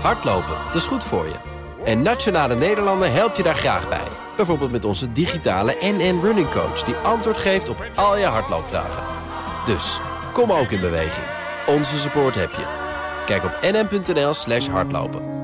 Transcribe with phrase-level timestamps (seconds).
[0.00, 1.34] Hardlopen, dat is goed voor je.
[1.84, 4.08] En Nationale Nederlanden helpt je daar graag bij.
[4.36, 6.82] Bijvoorbeeld met onze digitale NN Running Coach...
[6.82, 9.02] die antwoord geeft op al je hardloopvragen.
[9.66, 10.00] Dus,
[10.32, 11.26] kom ook in beweging.
[11.66, 12.64] Onze support heb je.
[13.26, 15.34] Kijk op nn.nl slash hardlopen.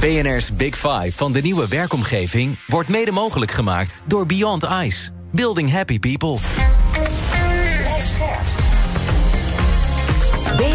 [0.00, 2.58] BNR's Big Five van de nieuwe werkomgeving...
[2.66, 5.10] wordt mede mogelijk gemaakt door Beyond Ice.
[5.30, 6.61] Building happy people.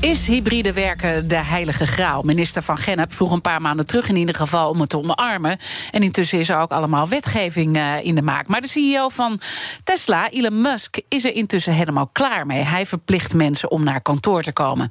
[0.00, 2.22] Is hybride werken de heilige graal?
[2.22, 5.58] Minister van Gennep vroeg een paar maanden terug in ieder geval om het te omarmen.
[5.90, 8.48] En intussen is er ook allemaal wetgeving uh, in de maak.
[8.48, 9.40] Maar de CEO van
[9.84, 12.62] Tesla, Elon Musk, is er intussen helemaal klaar mee.
[12.62, 14.90] Hij verplicht mensen om naar kantoor te komen.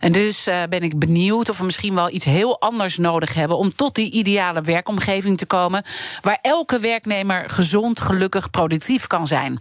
[0.00, 3.56] En dus uh, ben ik benieuwd of we misschien wel iets heel anders nodig hebben
[3.56, 5.84] om tot die ideale werkomgeving te komen.
[6.20, 9.58] Waar elke werknemer gezond, gelukkig, productief kan zijn.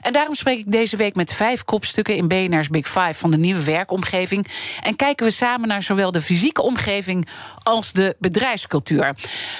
[0.00, 3.38] En daarom spreek ik deze week met vijf kopstukken in BNR's Big Five van de
[3.38, 4.32] nieuwe werkomgeving.
[4.80, 7.28] En kijken we samen naar zowel de fysieke omgeving
[7.62, 9.14] als de bedrijfscultuur.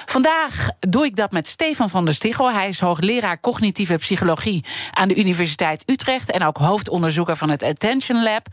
[0.05, 2.51] Vandaag doe ik dat met Stefan van der Stichel.
[2.51, 6.31] Hij is hoogleraar cognitieve psychologie aan de Universiteit Utrecht.
[6.31, 8.47] En ook hoofdonderzoeker van het Attention Lab.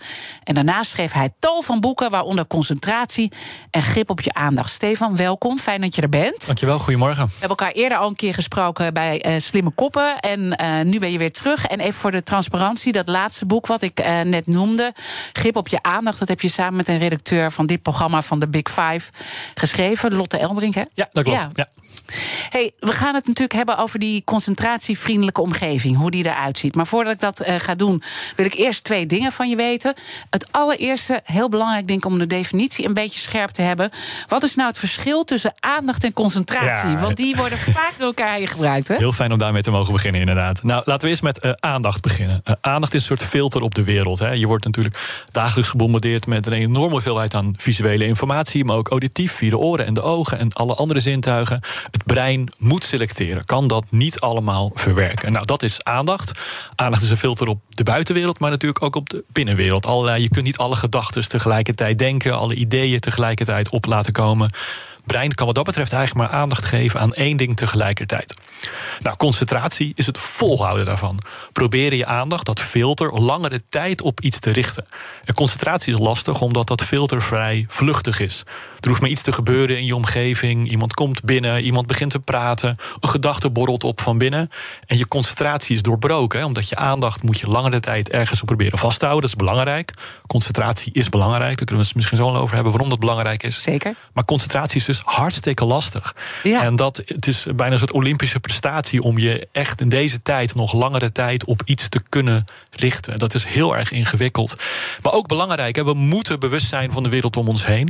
[0.44, 3.32] En daarnaast schreef hij tal van boeken, waaronder Concentratie
[3.70, 4.70] en Grip op je aandacht.
[4.70, 5.58] Stefan, welkom.
[5.58, 6.46] Fijn dat je er bent.
[6.46, 7.26] Dankjewel, goedemorgen.
[7.26, 10.18] We hebben elkaar eerder al een keer gesproken bij uh, Slimme Koppen.
[10.18, 11.66] En uh, nu ben je weer terug.
[11.66, 14.94] En even voor de transparantie, dat laatste boek wat ik uh, net noemde,
[15.32, 18.38] Grip op je aandacht dat heb je samen met een redacteur van dit programma van
[18.38, 19.10] de Big Five
[19.54, 20.74] geschreven, Lotte Elbrink.
[20.74, 20.82] Hè?
[20.94, 21.40] Ja, dat klopt.
[21.40, 21.50] Ja.
[21.54, 21.68] ja.
[22.50, 26.74] Hey, we gaan het natuurlijk hebben over die concentratievriendelijke omgeving, hoe die eruit ziet.
[26.74, 28.02] Maar voordat ik dat uh, ga doen,
[28.36, 29.94] wil ik eerst twee dingen van je weten.
[30.30, 33.90] Het allereerste, heel belangrijk denk ik om de definitie een beetje scherp te hebben.
[34.28, 36.90] Wat is nou het verschil tussen aandacht en concentratie?
[36.90, 37.00] Ja.
[37.00, 38.88] Want die worden vaak door elkaar gebruikt.
[38.88, 38.96] Hè?
[38.96, 40.62] Heel fijn om daarmee te mogen beginnen, inderdaad.
[40.62, 42.40] Nou, laten we eerst met uh, aandacht beginnen.
[42.44, 44.18] Uh, aandacht is een soort filter op de wereld.
[44.18, 44.30] Hè.
[44.30, 45.72] Je wordt natuurlijk dagelijks
[46.26, 50.02] met een enorme hoeveelheid aan visuele informatie, maar ook auditief via de oren en de
[50.02, 51.60] ogen en alle andere zintuigen.
[51.90, 55.32] Het brein moet selecteren, kan dat niet allemaal verwerken.
[55.32, 56.32] Nou, dat is aandacht.
[56.74, 59.86] Aandacht is een filter op de buitenwereld, maar natuurlijk ook op de binnenwereld.
[59.86, 64.50] Allerlei, je kunt niet alle gedachten tegelijkertijd denken, alle ideeën tegelijkertijd op laten komen
[65.06, 68.34] brein kan wat dat betreft eigenlijk maar aandacht geven aan één ding tegelijkertijd.
[69.00, 71.18] Nou, concentratie is het volhouden daarvan.
[71.52, 74.86] Proberen je aandacht, dat filter, langere tijd op iets te richten.
[75.24, 78.42] En concentratie is lastig omdat dat filter vrij vluchtig is.
[78.80, 80.70] Er hoeft maar iets te gebeuren in je omgeving.
[80.70, 82.76] Iemand komt binnen, iemand begint te praten.
[83.00, 84.50] Een gedachte borrelt op van binnen.
[84.86, 86.38] En je concentratie is doorbroken.
[86.38, 89.30] Hè, omdat je aandacht moet je langere tijd ergens op proberen vast te houden.
[89.30, 89.90] Dat is belangrijk.
[90.26, 91.56] Concentratie is belangrijk.
[91.56, 93.62] Daar kunnen we het misschien zo over hebben waarom dat belangrijk is.
[93.62, 93.94] Zeker.
[94.12, 96.14] Maar concentratie is dus hartstikke lastig.
[96.42, 96.62] Ja.
[96.62, 100.54] En dat, het is bijna een soort Olympische prestatie om je echt in deze tijd
[100.54, 103.18] nog langere tijd op iets te kunnen richten.
[103.18, 104.56] Dat is heel erg ingewikkeld.
[105.02, 107.88] Maar ook belangrijk, hè, we moeten bewust zijn van de wereld om ons heen.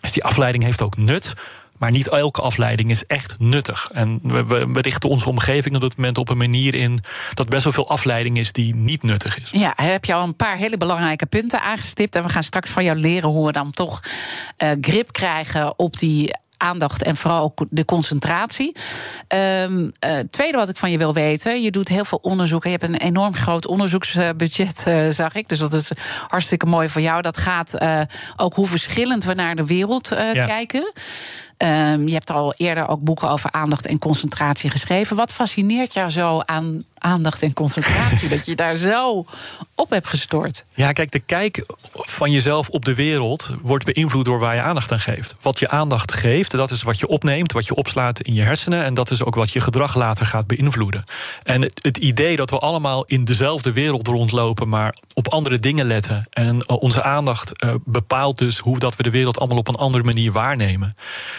[0.00, 1.34] Dus die afleiding heeft ook nut.
[1.78, 3.88] Maar niet elke afleiding is echt nuttig.
[3.92, 6.98] En we, we, we, richten onze omgeving op dit moment op een manier in
[7.34, 9.50] dat best wel veel afleiding is die niet nuttig is.
[9.50, 12.14] Ja, heb je al een paar hele belangrijke punten aangestipt.
[12.14, 14.00] En we gaan straks van jou leren hoe we dan toch
[14.58, 18.76] uh, grip krijgen op die aandacht en vooral ook de concentratie.
[19.28, 22.64] Um, uh, tweede wat ik van je wil weten, je doet heel veel onderzoek.
[22.64, 25.48] Je hebt een enorm groot onderzoeksbudget, uh, zag ik.
[25.48, 25.90] Dus dat is
[26.26, 27.22] hartstikke mooi voor jou.
[27.22, 28.00] Dat gaat uh,
[28.36, 30.44] ook hoe verschillend we naar de wereld ja.
[30.44, 30.92] kijken.
[31.58, 35.16] Um, je hebt al eerder ook boeken over aandacht en concentratie geschreven.
[35.16, 38.28] Wat fascineert jou zo aan aandacht en concentratie?
[38.36, 39.24] dat je daar zo
[39.74, 40.64] op hebt gestort.
[40.74, 44.92] Ja, kijk, de kijk van jezelf op de wereld wordt beïnvloed door waar je aandacht
[44.92, 45.36] aan geeft.
[45.40, 48.84] Wat je aandacht geeft, dat is wat je opneemt, wat je opslaat in je hersenen.
[48.84, 51.04] En dat is ook wat je gedrag later gaat beïnvloeden.
[51.42, 55.86] En het, het idee dat we allemaal in dezelfde wereld rondlopen, maar op andere dingen
[55.86, 56.26] letten.
[56.30, 60.04] En onze aandacht uh, bepaalt dus hoe dat we de wereld allemaal op een andere
[60.04, 60.94] manier waarnemen.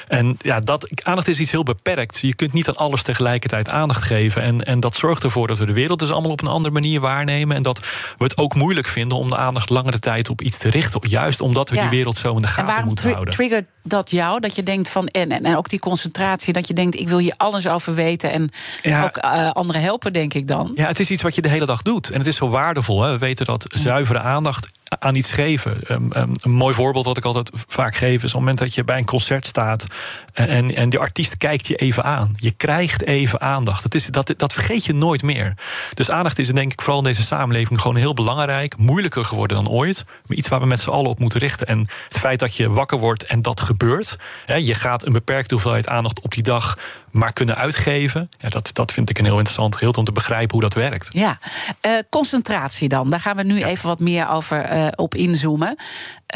[0.08, 2.20] En ja, dat, aandacht is iets heel beperkt.
[2.20, 4.42] Je kunt niet aan alles tegelijkertijd aandacht geven.
[4.42, 7.00] En, en dat zorgt ervoor dat we de wereld dus allemaal op een andere manier
[7.00, 7.56] waarnemen.
[7.56, 7.80] En dat
[8.18, 11.00] we het ook moeilijk vinden om de aandacht langere tijd op iets te richten.
[11.10, 11.82] Juist omdat we ja.
[11.82, 13.34] die wereld zo in de gaten moeten houden.
[13.34, 14.40] triggert dat jou?
[14.40, 15.08] Dat je denkt van.
[15.08, 16.54] En, en, en ook die concentratie.
[16.54, 18.32] Dat je denkt, ik wil hier alles over weten.
[18.32, 18.50] En
[18.82, 19.04] ja.
[19.04, 20.72] ook uh, anderen helpen, denk ik dan.
[20.76, 22.10] Ja, het is iets wat je de hele dag doet.
[22.10, 23.02] En het is zo waardevol.
[23.02, 23.12] Hè?
[23.12, 24.68] We weten dat zuivere aandacht
[25.00, 25.92] aan iets geven.
[25.92, 28.74] Um, um, een mooi voorbeeld wat ik altijd vaak geef is op het moment dat
[28.74, 29.86] je bij een concert staat
[30.34, 32.34] en, en die artiest kijkt je even aan.
[32.36, 33.84] Je krijgt even aandacht.
[33.84, 35.54] Dat, is, dat, dat vergeet je nooit meer.
[35.94, 38.78] Dus aandacht is denk ik vooral in deze samenleving gewoon heel belangrijk.
[38.78, 40.06] Moeilijker geworden dan ooit.
[40.26, 41.68] Maar iets waar we met z'n allen op moeten richten.
[41.68, 44.18] En het feit dat je wakker wordt en dat gebeurt.
[44.46, 46.78] Hè, je gaat een beperkte hoeveelheid aandacht op die dag
[47.18, 48.30] maar kunnen uitgeven.
[48.40, 51.10] Ja, dat, dat vind ik een heel interessant geheel om te begrijpen hoe dat werkt.
[51.12, 51.40] Ja,
[51.86, 53.10] uh, concentratie dan.
[53.10, 55.76] Daar gaan we nu even wat meer over uh, op inzoomen.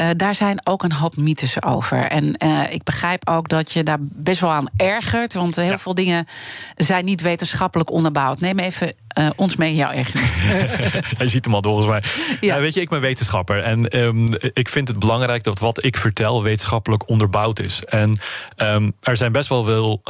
[0.00, 2.06] Uh, daar zijn ook een hoop mythes over.
[2.06, 2.36] En
[2.70, 5.34] ik begrijp ook dat je daar best wel aan ergert.
[5.34, 5.78] Want heel ja.
[5.78, 6.26] veel dingen
[6.76, 8.40] zijn niet wetenschappelijk onderbouwd.
[8.40, 8.94] Neem even
[9.36, 10.36] ons mee in jouw ergernis.
[11.18, 12.02] Je ziet hem al volgens mij.
[12.40, 12.60] Ja.
[12.60, 13.58] weet je, ik ben wetenschapper.
[13.58, 17.84] En um, ik vind het belangrijk dat wat ik vertel wetenschappelijk onderbouwd is.
[17.84, 18.18] En
[18.56, 20.00] um, er zijn best wel veel.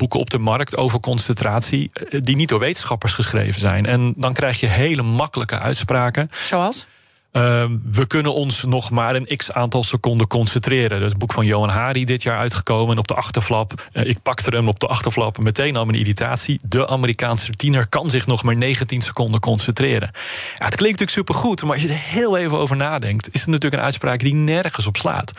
[0.00, 1.90] Boeken op de markt over concentratie.
[2.20, 3.86] die niet door wetenschappers geschreven zijn.
[3.86, 6.30] En dan krijg je hele makkelijke uitspraken.
[6.44, 6.86] Zoals?
[7.32, 10.90] Uh, we kunnen ons nog maar een x aantal seconden concentreren.
[10.90, 12.92] Dat is het boek van Johan Hari dit jaar uitgekomen.
[12.92, 16.60] En op de achterflap, uh, ik pakte hem op de achterflap meteen al mijn irritatie.
[16.62, 20.10] De Amerikaanse tiener kan zich nog maar 19 seconden concentreren.
[20.56, 23.50] Ja, het klinkt natuurlijk supergoed, maar als je er heel even over nadenkt, is het
[23.50, 25.32] natuurlijk een uitspraak die nergens op slaat.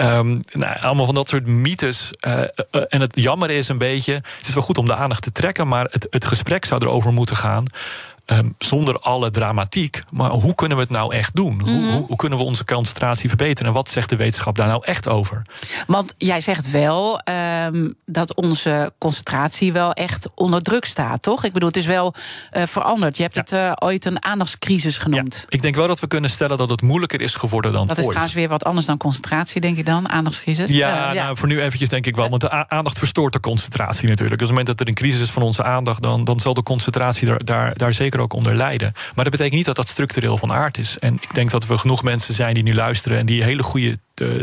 [0.00, 2.10] Um, nou, allemaal van dat soort mythes.
[2.26, 2.40] Uh,
[2.88, 5.68] en het jammer is een beetje, het is wel goed om de aandacht te trekken,
[5.68, 7.64] maar het, het gesprek zou erover moeten gaan.
[8.32, 10.02] Um, zonder alle dramatiek.
[10.12, 11.52] Maar hoe kunnen we het nou echt doen?
[11.54, 11.92] Mm -hmm.
[11.92, 13.68] hoe, hoe, kunnen we onze concentratie verbeteren?
[13.68, 15.42] En wat zegt de wetenschap daar nou echt over?
[15.86, 17.20] Want jij zegt wel
[17.64, 21.44] um, dat onze concentratie wel echt onder druk staat, toch?
[21.44, 22.14] Ik bedoel, het is wel
[22.52, 23.16] uh, veranderd.
[23.16, 23.40] Je hebt ja.
[23.40, 25.34] het uh, ooit een aandachtscrisis genoemd.
[25.34, 25.44] Ja.
[25.48, 27.96] Ik denk wel dat we kunnen stellen dat het moeilijker is geworden dan dat ooit.
[27.96, 30.70] Dat is trouwens weer wat anders dan concentratie, denk ik dan, aandachtscrisis.
[30.70, 31.22] Ja, uh, ja.
[31.22, 32.28] Nou, voor nu eventjes denk ik wel.
[32.28, 34.38] Want de aandacht verstoort de concentratie natuurlijk.
[34.40, 36.02] Dus op het moment dat er een crisis is van onze aandacht...
[36.02, 38.92] dan, dan zal de concentratie daar, daar, daar zeker ook onder lijden.
[39.14, 40.98] Maar dat betekent niet dat dat structureel van aard is.
[40.98, 43.18] En ik denk dat we genoeg mensen zijn die nu luisteren...
[43.18, 43.98] en die hele goede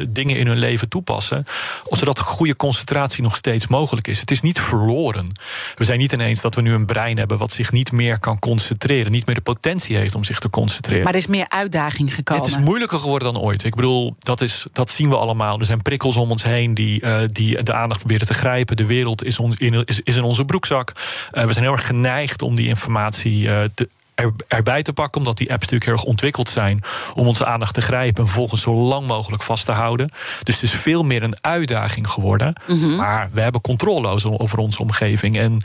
[0.10, 1.46] dingen in hun leven toepassen...
[1.90, 4.20] zodat goede concentratie nog steeds mogelijk is.
[4.20, 5.32] Het is niet verloren.
[5.76, 7.38] We zijn niet ineens dat we nu een brein hebben...
[7.38, 9.12] wat zich niet meer kan concentreren.
[9.12, 11.04] Niet meer de potentie heeft om zich te concentreren.
[11.04, 12.44] Maar er is meer uitdaging gekomen.
[12.44, 13.64] Het is moeilijker geworden dan ooit.
[13.64, 15.60] Ik bedoel, dat, is, dat zien we allemaal.
[15.60, 18.78] Er zijn prikkels om ons heen die, uh, die de aandacht proberen te grijpen.
[18.78, 20.92] De wereld is, ons in, is, is in onze broekzak.
[21.32, 25.20] Uh, we zijn heel erg geneigd om die informatie te er, erbij te pakken.
[25.22, 26.84] Omdat die apps natuurlijk heel erg ontwikkeld zijn
[27.14, 30.12] om onze aandacht te grijpen en vervolgens zo lang mogelijk vast te houden.
[30.44, 32.56] Dus het is veel meer een uitdaging geworden.
[32.68, 32.96] Mm -hmm.
[32.96, 34.08] Maar we hebben controle
[34.40, 35.38] over onze omgeving.
[35.38, 35.62] En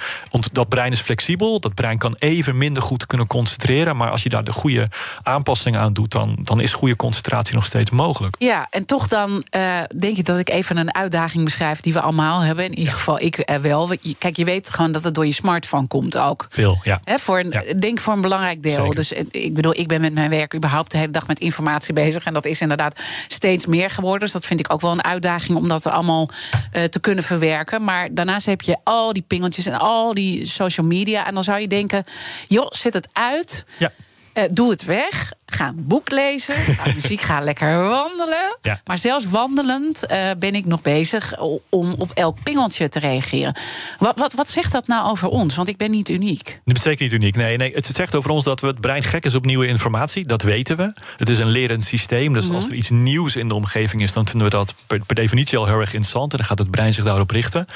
[0.52, 1.60] dat brein is flexibel.
[1.60, 3.96] Dat brein kan even minder goed kunnen concentreren.
[3.96, 4.88] Maar als je daar de goede
[5.22, 8.36] aanpassing aan doet, dan, dan is goede concentratie nog steeds mogelijk.
[8.38, 12.00] Ja, en toch dan uh, denk ik dat ik even een uitdaging beschrijf die we
[12.00, 12.64] allemaal hebben.
[12.64, 13.90] In ieder geval ik uh, wel.
[14.18, 16.46] Kijk, je weet gewoon dat het door je smartphone komt ook.
[16.50, 17.00] Veel, ja.
[17.04, 17.74] He, voor een, ja.
[17.74, 18.74] Denk voor een belangrijk deel.
[18.74, 18.94] Zeker.
[18.94, 22.24] Dus ik bedoel, ik ben met mijn werk überhaupt de hele dag met informatie bezig.
[22.24, 24.20] En dat is inderdaad steeds meer geworden.
[24.20, 26.28] Dus dat vind ik ook wel een uitdaging om dat allemaal
[26.72, 27.84] uh, te kunnen verwerken.
[27.84, 31.26] Maar daarnaast heb je al die pingeltjes en al die social media.
[31.26, 32.04] En dan zou je denken,
[32.48, 33.64] joh, zet het uit.
[33.78, 33.92] Ja.
[34.34, 35.32] Uh, doe het weg.
[35.52, 36.54] Ga een boek lezen.
[36.54, 37.20] Ga muziek.
[37.20, 38.58] Ga lekker wandelen.
[38.62, 38.80] Ja.
[38.84, 43.56] Maar zelfs wandelend uh, ben ik nog bezig om op elk pingeltje te reageren.
[43.98, 45.54] Wat, wat, wat zegt dat nou over ons?
[45.54, 46.60] Want ik ben niet uniek.
[46.64, 47.36] Dat zeker niet uniek.
[47.36, 50.26] Nee, nee, het zegt over ons dat we het brein gek is op nieuwe informatie.
[50.26, 50.92] Dat weten we.
[51.16, 52.32] Het is een lerend systeem.
[52.32, 52.58] Dus mm -hmm.
[52.58, 55.58] als er iets nieuws in de omgeving is, dan vinden we dat per, per, definitie
[55.58, 56.32] al heel erg interessant.
[56.32, 57.66] En dan gaat het brein zich daarop richten.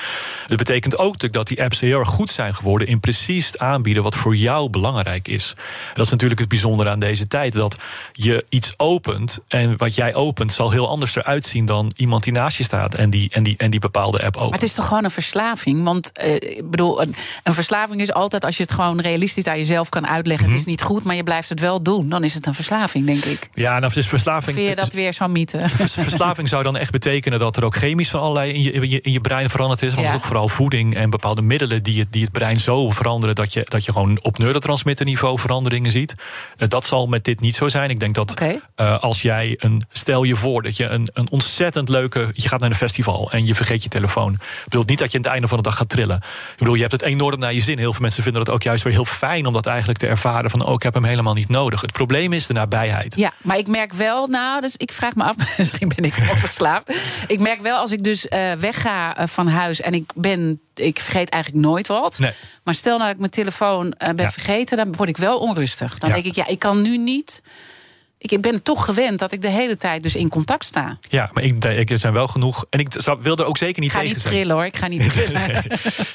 [0.46, 4.02] Het betekent ook dat die apps heel erg goed zijn geworden in precies het aanbieden
[4.02, 5.55] wat voor jou belangrijk is.
[5.94, 7.52] Dat is natuurlijk het bijzondere aan deze tijd.
[7.52, 7.65] Dat
[8.12, 12.32] je iets opent en wat jij opent zal heel anders eruit zien dan iemand die
[12.32, 14.50] naast je staat en die, en die, en die bepaalde app opent.
[14.50, 15.84] Maar het is toch gewoon een verslaving?
[15.84, 19.56] Want uh, ik bedoel, een, een, verslaving is altijd als je het gewoon realistisch aan
[19.56, 20.46] jezelf kan uitleggen.
[20.46, 20.61] Mm -hmm.
[20.61, 22.08] Het is niet goed, maar je blijft het wel doen.
[22.08, 23.49] Dan is het een verslaving, denk ik.
[23.54, 24.56] Ja, nou, is verslaving.
[24.56, 25.68] Vind je dat weer zo'n mythe?
[26.06, 29.00] Verslaving zou dan echt betekenen dat er ook chemisch van allerlei in je, in je,
[29.00, 29.94] in je brein veranderd is.
[29.94, 30.12] Want ja.
[30.12, 33.64] toch vooral voeding en bepaalde middelen die het, die het brein zo veranderen dat je,
[33.68, 36.14] dat je gewoon op neurotransmitterniveau veranderingen ziet.
[36.58, 37.90] Uh, dat zal met dit niet zo zijn.
[37.90, 38.60] Ik denk dat okay.
[38.76, 39.82] uh, als jij een.
[39.88, 42.30] Stel je voor dat je een, een ontzettend leuke.
[42.32, 44.32] Je gaat naar een festival en je vergeet je telefoon.
[44.32, 46.16] Ik bedoel niet dat je aan het einde van de dag gaat trillen.
[46.16, 47.78] Ik bedoel, je hebt het enorm naar je zin.
[47.78, 50.50] Heel veel mensen vinden het ook juist weer heel fijn om dat eigenlijk te ervaren.
[50.50, 51.80] Van oh, ik heb hem helemaal niet nodig.
[51.80, 53.16] Het probleem is de nabijheid.
[53.16, 56.38] Ja, maar ik merk wel, nou, dus ik vraag me af, misschien ben ik toch
[56.38, 56.96] verslaafd.
[57.26, 61.00] Ik merk wel als ik dus uh, wegga uh, van huis en ik ben ik
[61.00, 62.18] vergeet eigenlijk nooit wat.
[62.18, 62.33] Nee.
[62.64, 64.30] Maar stel nou dat ik mijn telefoon uh, ben ja.
[64.30, 65.99] vergeten, dan word ik wel onrustig.
[65.99, 66.14] Dan Ja.
[66.14, 67.42] denk ik, ja, ik kan nu niet.
[68.33, 70.99] Ik ben toch gewend dat ik de hele tijd dus in contact sta.
[71.09, 72.64] Ja, maar ik, ik er zijn wel genoeg.
[72.71, 72.88] En ik
[73.21, 74.35] wil er ook zeker niet ga tegen niet zijn.
[74.35, 75.64] trillen hoor, ik ga niet trillen.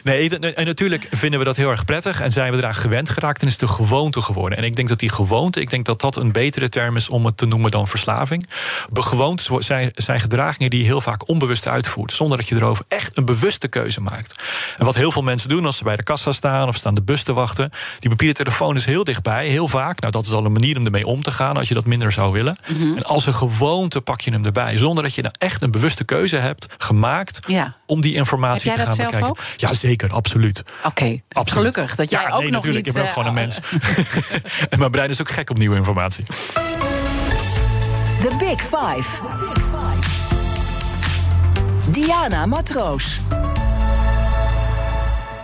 [0.04, 3.42] Nee, en natuurlijk vinden we dat heel erg prettig en zijn we eraan gewend geraakt
[3.42, 4.58] en is het een gewoonte geworden.
[4.58, 7.26] En ik denk dat die gewoonte, ik denk dat dat een betere term is om
[7.26, 8.46] het te noemen dan verslaving.
[8.94, 12.86] Gewoontes wo- zijn, zijn gedragingen die je heel vaak onbewust uitvoert, zonder dat je erover
[12.88, 14.44] echt een bewuste keuze maakt.
[14.78, 17.02] En wat heel veel mensen doen als ze bij de kassa staan of staan de
[17.04, 20.00] bus te wachten, die mobiele telefoon is heel dichtbij, heel vaak.
[20.00, 22.01] Nou, dat is al een manier om ermee om te gaan als je dat minder
[22.02, 22.58] minder zou willen.
[22.98, 24.78] En als een gewoonte pak je hem erbij.
[24.78, 27.76] Zonder dat je dan echt een bewuste keuze hebt gemaakt Ja.
[27.86, 29.30] om die informatie Heb jij te gaan dat zelf bekijken.
[29.30, 29.70] ook?
[29.72, 30.64] Ja, zeker, absoluut.
[30.84, 31.52] Oké, Absoluut.
[31.52, 32.86] gelukkig dat jij ja, ook nee, nog natuurlijk.
[32.86, 32.96] niet...
[32.96, 33.60] ik ben ook eh, gewoon een mens.
[34.72, 36.24] en mijn brein is ook gek op nieuwe informatie.
[38.20, 39.10] The Big Five.
[41.92, 43.20] Diana Matroos.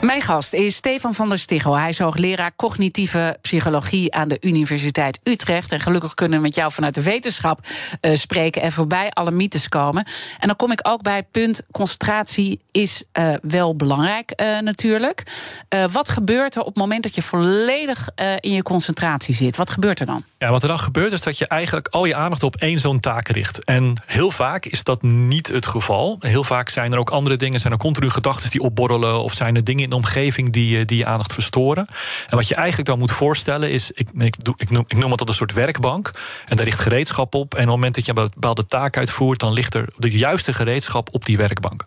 [0.02, 1.78] Mijn gast is Stefan van der Stichel.
[1.78, 5.72] Hij is hoogleraar cognitieve psychologie aan de Universiteit Utrecht.
[5.72, 7.60] En gelukkig kunnen we met jou vanuit de wetenschap
[8.02, 10.08] eh, spreken en voorbij alle mythes komen.
[10.40, 15.24] En dan kom ik ook bij het punt: concentratie is eh, wel belangrijk eh, natuurlijk.
[15.92, 19.58] Wat gebeurt er op het moment dat je volledig in je concentratie zit?
[19.58, 20.24] Wat gebeurt er dan?
[20.38, 23.00] Ja, wat er dan gebeurt is dat je eigenlijk al je aandacht op één zo'n
[23.00, 23.64] taak richt.
[23.64, 26.18] En heel vaak is dat niet het geval.
[26.20, 29.56] Heel vaak zijn er ook andere dingen, zijn er continu gedachten die opborrelen, of zijn
[29.56, 31.88] er dingen de omgeving die, eh, die je aandacht verstoren.
[32.30, 35.20] En wat je eigenlijk dan moet voorstellen is, ik, ik, ik, noem, ik noem het
[35.20, 36.12] dat een soort werkbank.
[36.48, 37.54] En daar ligt gereedschap op.
[37.54, 40.54] En op het moment dat je een bepaalde taak uitvoert, dan ligt er de juiste
[40.54, 41.84] gereedschap op die werkbank.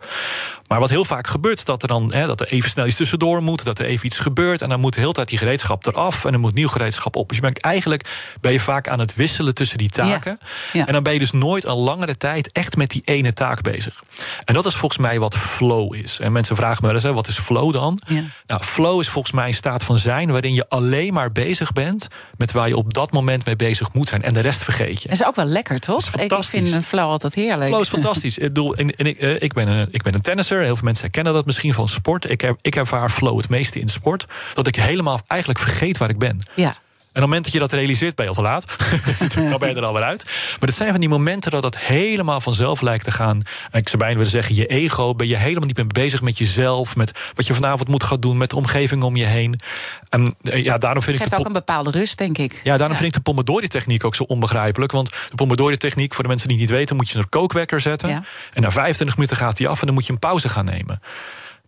[0.71, 3.43] Maar wat heel vaak gebeurt, dat er dan hè, dat er even snel iets tussendoor
[3.43, 4.63] moet, dat er even iets gebeurt.
[4.63, 7.29] En dan moet de hele tijd die gereedschap eraf en er moet nieuw gereedschap op.
[7.29, 8.09] Dus je bent eigenlijk
[8.41, 10.39] ben je vaak aan het wisselen tussen die taken.
[10.73, 10.87] Ja.
[10.87, 14.03] En dan ben je dus nooit een langere tijd echt met die ene taak bezig.
[14.45, 16.21] En dat is volgens mij wat flow is.
[16.21, 18.01] En mensen vragen me wel eens, hè, wat is flow dan?
[18.07, 18.23] Ja.
[18.47, 22.09] Nou, flow is volgens mij een staat van zijn waarin je alleen maar bezig bent
[22.37, 24.23] met waar je op dat moment mee bezig moet zijn.
[24.23, 25.09] En de rest vergeet je.
[25.09, 26.07] Dat is ook wel lekker, toch?
[26.17, 27.69] Ik, vind een flow altijd heerlijk.
[27.69, 28.39] Flow is fantastisch.
[28.39, 30.60] Ik, bedoel, en, en ik, eh, ik, ben een, ik ben een tennisser.
[30.65, 32.31] Heel veel mensen herkennen dat misschien van sport.
[32.31, 34.25] Ik, er, ik ervaar flow het meeste in sport.
[34.55, 36.39] Dat ik helemaal eigenlijk vergeet waar ik ben.
[36.55, 36.75] Ja.
[37.13, 38.65] En op het moment dat je dat realiseert, ben je al te laat.
[39.51, 40.25] dan ben je er alweer uit.
[40.25, 43.41] Maar het zijn van die momenten dat het helemaal vanzelf lijkt te gaan.
[43.71, 45.15] En ik zou bijna willen zeggen, je ego.
[45.15, 46.97] Ben je helemaal niet meer bezig met jezelf.
[46.97, 48.37] Met wat je vanavond moet gaan doen.
[48.37, 49.61] Met de omgeving om je heen.
[50.09, 52.61] En eh, ja, daarom vind ik Geeft de ook een bepaalde rust, denk ik.
[52.65, 54.93] ja, daarom vind ik de Pomodori-techniek ook zo onbegrijpelijk.
[54.93, 56.97] Want de Pomodori-techniek, voor de mensen die het niet weten...
[56.97, 58.09] moet je een kookwekker zetten.
[58.09, 58.23] Ja.
[58.53, 61.01] En na 25 minuten gaat hij af en dan moet je een pauze gaan nemen.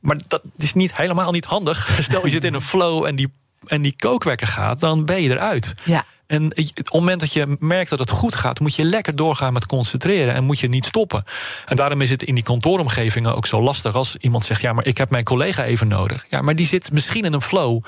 [0.01, 1.89] Maar dat is niet, helemaal niet handig.
[1.99, 3.29] Stel, je zit in een flow en die,
[3.67, 5.75] en die kookwekker gaat, dan ben je eruit.
[5.85, 6.05] Ja.
[6.33, 9.53] En op het moment dat je merkt dat het goed gaat, moet je lekker doorgaan
[9.53, 11.25] met concentreren en moet je niet stoppen.
[11.67, 14.87] En daarom is het in die kantooromgevingen ook zo lastig als iemand zegt: Ja, maar
[14.87, 16.27] ik heb mijn collega even nodig.
[16.29, 17.83] Ja, maar die zit misschien in een flow.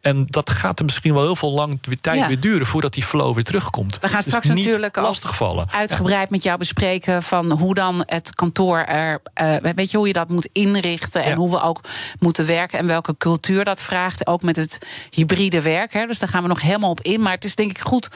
[0.00, 2.26] En dat gaat er misschien wel heel veel lang weer tijd Ja.
[2.26, 3.98] weer duren voordat die flow weer terugkomt.
[4.00, 5.66] We gaan Dus straks natuurlijk ook lastig vallen.
[5.72, 10.12] uitgebreid met jou bespreken van hoe dan het kantoor er, eh, weet je hoe je
[10.12, 11.36] dat moet inrichten en Ja.
[11.36, 11.80] hoe we ook
[12.18, 14.78] moeten werken en welke cultuur dat vraagt, ook met het
[15.10, 15.92] hybride werk.
[15.92, 16.06] Hè.
[16.06, 17.22] Dus daar gaan we nog helemaal op in.
[17.22, 18.08] Maar het is denk ik goed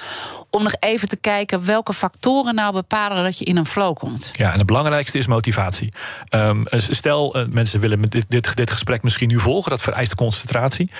[0.50, 4.31] om nog even te kijken welke factoren nou bepalen dat je in een flow komt.
[4.37, 5.93] Ja, en het belangrijkste is motivatie.
[6.29, 10.91] Ehm, stel, eh, mensen willen dit, dit, dit gesprek misschien nu volgen, dat vereist concentratie.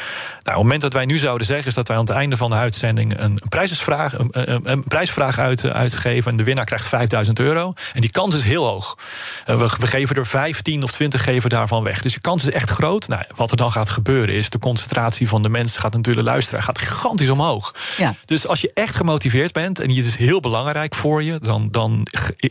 [0.43, 2.57] Nou, op dat wij nu zouden zeggen, is dat wij aan het einde van de
[2.57, 6.31] uitzending een prijsvraag, een, een, een prijsvraag uit, uitgeven.
[6.31, 7.73] En de winnaar krijgt 5000 euro.
[7.93, 8.99] En die kans is heel hoog.
[9.45, 12.02] Eh, we, we geven er 15 of 20 geven daarvan weg.
[12.02, 13.09] Dus de kans is echt groot.
[13.09, 16.62] Nou, wat er dan gaat gebeuren is, de concentratie van de mensen gaat natuurlijk luisteren,
[16.62, 17.75] gaat gigantisch omhoog.
[17.97, 18.14] Ja.
[18.25, 22.07] Dus als je echt gemotiveerd bent en het is heel belangrijk voor je, dan, dan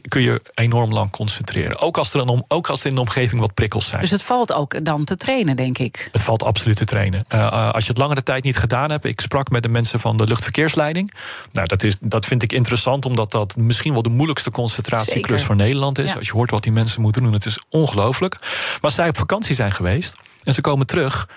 [0.08, 1.80] kun je enorm lang concentreren.
[1.80, 4.01] Ook als, er een om, ook als er in de omgeving wat prikkels zijn.
[4.01, 6.10] Dus het valt ook dan te trainen, denk ik.
[6.12, 7.25] Het valt absoluut te trainen.
[7.27, 9.05] Eh, eh, als je het langere tijd niet gedaan hebt.
[9.05, 11.13] Ik sprak met de mensen van de luchtverkeersleiding.
[11.51, 15.55] Nou, dat, is, dat vind ik interessant, omdat dat misschien wel de moeilijkste concentratieklus voor
[15.55, 16.10] Nederland is.
[16.10, 16.15] Ja.
[16.15, 18.38] Als je hoort wat die mensen moeten doen, het is ongelooflijk.
[18.39, 21.29] Maar als zij op vakantie zijn geweest en ze komen terug,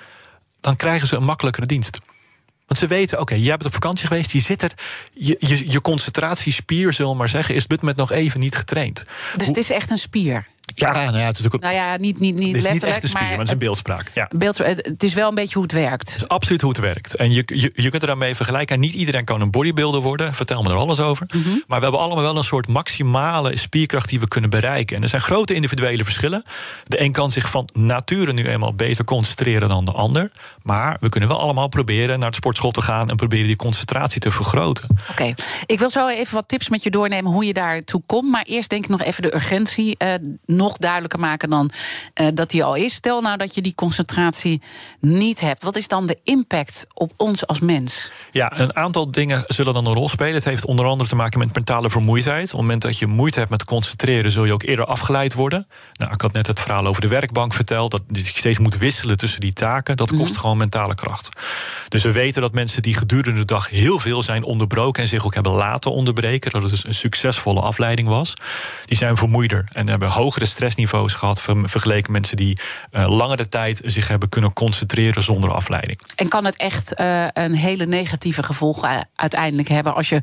[0.60, 1.98] dan krijgen ze een makkelijkere dienst.
[2.66, 4.72] Want ze weten, oké, jij bent op vakantie geweest, je zit er.
[5.12, 8.56] Je, je, je concentratiespier, zullen we maar zeggen, is op dit moment nog even niet
[8.56, 9.04] getraind.
[9.36, 10.46] Dus het is echt een spier.
[10.78, 12.92] Ja, nou ja, het is natuurlijk Nou ja, niet, niet, niet het is niet letterlijk,
[12.92, 14.10] echt een spier, maar maar het is een beeldspraak.
[14.14, 14.28] Ja.
[14.86, 16.12] het is wel een beetje hoe het werkt.
[16.12, 17.16] Het is absoluut hoe het werkt.
[17.16, 18.74] En je, je, je kunt er daarmee vergelijken.
[18.74, 20.34] En niet iedereen kan een bodybuilder worden.
[20.34, 21.26] Vertel me er alles over.
[21.34, 21.48] Mhm.
[21.66, 24.96] Maar we hebben allemaal wel een soort maximale spierkracht die we kunnen bereiken.
[24.96, 26.44] En er zijn grote individuele verschillen.
[26.84, 30.30] De een kan zich van nature nu eenmaal beter concentreren dan de ander.
[30.62, 34.20] Maar we kunnen wel allemaal proberen naar het sportschool te gaan en proberen die concentratie
[34.20, 34.88] te vergroten.
[35.10, 35.34] Oké,
[35.66, 38.30] ik wil zo even wat tips met je doornemen hoe je daartoe komt.
[38.30, 40.14] Maar eerst denk ik nog even de urgentie eh,
[40.66, 41.70] nog duidelijker maken dan
[42.14, 42.94] eh, dat die al is.
[42.94, 44.62] Stel nou dat je die concentratie
[45.00, 45.62] niet hebt.
[45.62, 48.10] Wat is dan de impact op ons als mens?
[48.30, 50.34] Ja, een aantal dingen zullen dan een rol spelen.
[50.34, 52.44] Het heeft onder andere te maken met mentale vermoeidheid.
[52.44, 55.66] Op het moment dat je moeite hebt met concentreren, zul je ook eerder afgeleid worden.
[55.92, 57.90] Nou, ik had net het verhaal over de werkbank verteld.
[57.90, 59.96] Dat je steeds moet wisselen tussen die taken.
[59.96, 61.28] Dat kost gewoon mentale kracht.
[61.88, 65.24] Dus we weten dat mensen die gedurende de dag heel veel zijn onderbroken en zich
[65.24, 68.34] ook hebben laten onderbreken, dat het dus een succesvolle afleiding was,
[68.84, 72.58] die zijn vermoeider en hebben hogere stressniveaus gehad ver- vergeleken mensen die
[72.90, 76.00] eh, langere tijd zich hebben kunnen concentreren zonder afleiding.
[76.14, 80.20] En kan het echt eh, een hele negatieve gevolgen uiteindelijk hebben als je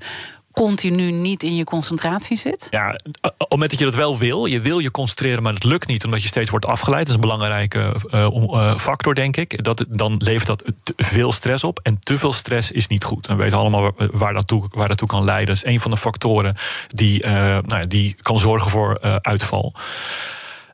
[0.53, 2.67] continu niet in je concentratie zit?
[2.69, 2.99] Ja,
[3.37, 6.05] op het dat je dat wel wil, je wil je concentreren, maar het lukt niet
[6.05, 6.99] omdat je steeds wordt afgeleid.
[6.99, 9.63] Dat is een belangrijke uh, factor, denk ik.
[9.63, 10.63] Dat, dan levert dat
[10.95, 11.79] veel stress op.
[11.83, 13.27] En te veel stress is niet goed.
[13.27, 15.47] En we weten allemaal waar dat toe, waar dat toe kan leiden.
[15.47, 16.55] Dat is een van de factoren
[16.87, 19.73] die, uh, nou ja, die kan zorgen voor uitval.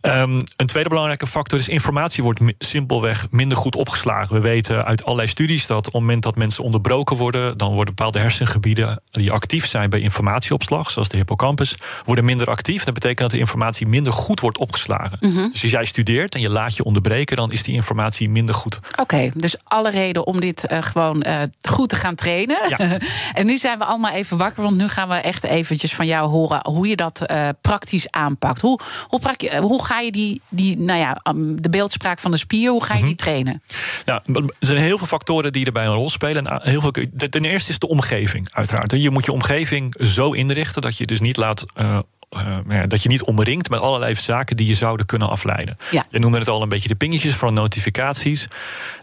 [0.02, 4.36] Um, een tweede belangrijke factor is informatie wordt simpelweg minder goed opgeslagen.
[4.36, 7.96] We weten uit allerlei studies dat op het moment dat mensen onderbroken worden, dan worden
[7.96, 12.84] bepaalde hersengebieden die actief zijn bij informatieopslag, zoals de hippocampus, worden minder actief.
[12.84, 15.18] Dat betekent dat de informatie minder goed wordt opgeslagen.
[15.22, 15.50] Mm -hmm.
[15.52, 18.80] Dus als jij studeert en je laat je onderbreken, dan is die informatie minder goed.
[18.96, 22.70] Oké, dus alle reden om dit uh, gewoon uh, goed te gaan trainen.
[22.70, 22.78] Ja.
[23.40, 26.30] en nu zijn we allemaal even wakker, want nu gaan we echt eventjes van jou
[26.30, 28.62] horen hoe je dat uh, praktisch aanpakt.
[28.62, 29.20] Hoe, hoe,
[29.60, 31.22] hoe ga je die, die nou ja,
[31.56, 33.18] de beeldspraak van de spier, hoe ga je die mhm.
[33.18, 33.62] trainen?
[34.06, 36.48] Nou, er zijn heel veel factoren die erbij een rol spelen.
[36.48, 36.92] En heel veel,
[37.30, 38.92] ten eerste is de omgeving, uiteraard.
[38.92, 41.66] Je moet je omgeving zo inrichten dat je dus niet laat.
[41.80, 42.00] Uh,
[42.38, 45.78] uh, dat je niet omringt met allerlei zaken die je zouden kunnen afleiden.
[45.92, 46.06] Ja.
[46.10, 48.48] Je noemde het al een beetje de pingetjes van notificaties.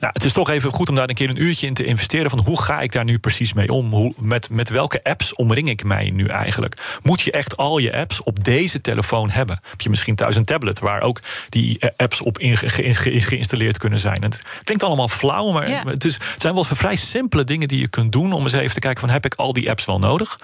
[0.00, 2.30] Nou, het is toch even goed om daar een keer een uurtje in te investeren.
[2.30, 3.90] Van hoe ga ik daar nu precies mee om?
[3.92, 6.98] Hoe, met, met welke apps omring ik mij nu eigenlijk?
[7.02, 9.60] Moet je echt al je apps op deze telefoon hebben?
[9.70, 14.22] Heb je misschien thuis een tablet waar ook die eh, apps op geïnstalleerd kunnen zijn?
[14.22, 17.88] het klinkt allemaal flauw, maar het, is, het zijn wel vrij simpele dingen die je
[17.88, 20.38] kunt doen om eens even te kijken van heb ik al die apps wel nodig?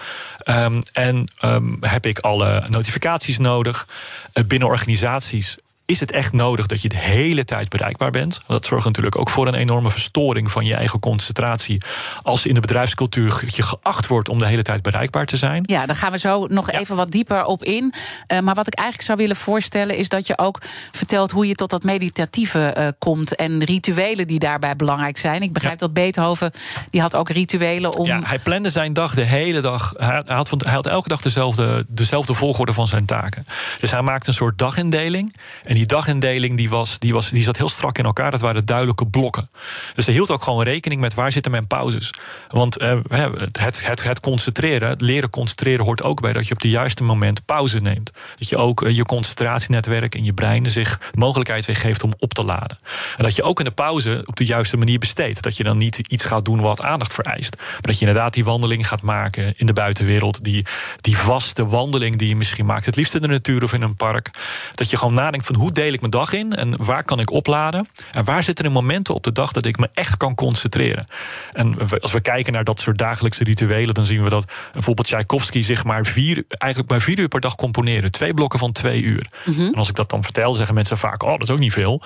[0.45, 3.87] Um, en um, heb ik alle notificaties nodig.
[4.33, 8.41] Eh, binnen organisaties is het echt nodig dat je de hele tijd bereikbaar bent?
[8.47, 11.81] Dat zorgt natuurlijk ook voor een enorme verstoring van je eigen concentratie.
[12.21, 15.63] Als in de bedrijfscultuur je geacht wordt om de hele tijd bereikbaar te zijn.
[15.65, 17.93] Ja, daar gaan we zo nog even wat dieper op in.
[18.27, 20.61] Uh, maar wat ik eigenlijk zou willen voorstellen is dat je ook
[20.91, 25.41] vertelt hoe je tot dat meditatieve uh, komt en rituelen die daarbij belangrijk zijn.
[25.41, 26.51] Ik begrijp dat Beethoven
[26.89, 28.05] die had ook rituelen om.
[28.05, 29.93] Ja, hij plande zijn dag de hele dag.
[29.97, 33.45] Hij had, hij had elke dag dezelfde, dezelfde volgorde van zijn taken.
[33.79, 35.33] Dus hij maakte een soort dagindeling.
[35.73, 38.31] En die dagindeling die was, die was, die zat heel strak in elkaar.
[38.31, 39.49] Dat waren duidelijke blokken.
[39.93, 42.13] Dus hij hield ook gewoon rekening met waar zitten mijn pauzes.
[42.47, 46.61] Want uh, het, het, het concentreren, het leren concentreren hoort ook bij dat je op
[46.61, 48.11] het juiste moment pauze neemt.
[48.37, 52.13] Dat je ook uh, je concentratienetwerk in je brein zich de mogelijkheid weer geeft om
[52.17, 52.77] op te laden.
[53.17, 55.41] En dat je ook in de pauze op de juiste manier besteedt.
[55.41, 57.55] Dat je dan niet iets gaat doen wat aandacht vereist.
[57.57, 60.43] Maar dat je inderdaad die wandeling gaat maken in de buitenwereld.
[60.43, 60.65] Die,
[60.97, 62.85] die vaste wandeling die je misschien maakt.
[62.85, 64.29] Het liefst in de natuur of in een park.
[64.73, 67.31] Dat je gewoon nadenkt van hoe deel ik mijn dag in en waar kan ik
[67.31, 67.87] opladen?
[68.11, 71.05] En waar zitten er momenten op de dag dat ik me echt kan concentreren?
[71.53, 75.61] En als we kijken naar dat soort dagelijkse rituelen, dan zien we dat bijvoorbeeld Tchaikovsky
[75.61, 78.11] zich maar vier, eigenlijk maar vier uur per dag componeren.
[78.11, 79.27] Twee blokken van twee uur.
[79.45, 79.61] Mhm.
[79.61, 82.01] En als ik dat dan vertel, zeggen mensen vaak: Oh, dat is ook niet veel.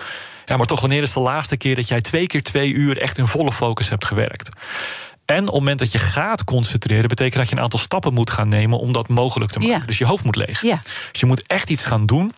[0.46, 3.18] Ja, maar toch, wanneer is de laatste keer dat jij twee keer twee uur echt
[3.18, 4.50] in volle focus hebt gewerkt?
[5.26, 8.30] En op het moment dat je gaat concentreren, betekent dat je een aantal stappen moet
[8.30, 9.88] gaan nemen om dat mogelijk te maken.
[9.88, 10.62] Dus je hoofd moet leeg.
[10.62, 10.80] Ja.
[11.12, 12.32] Dus je moet echt iets gaan doen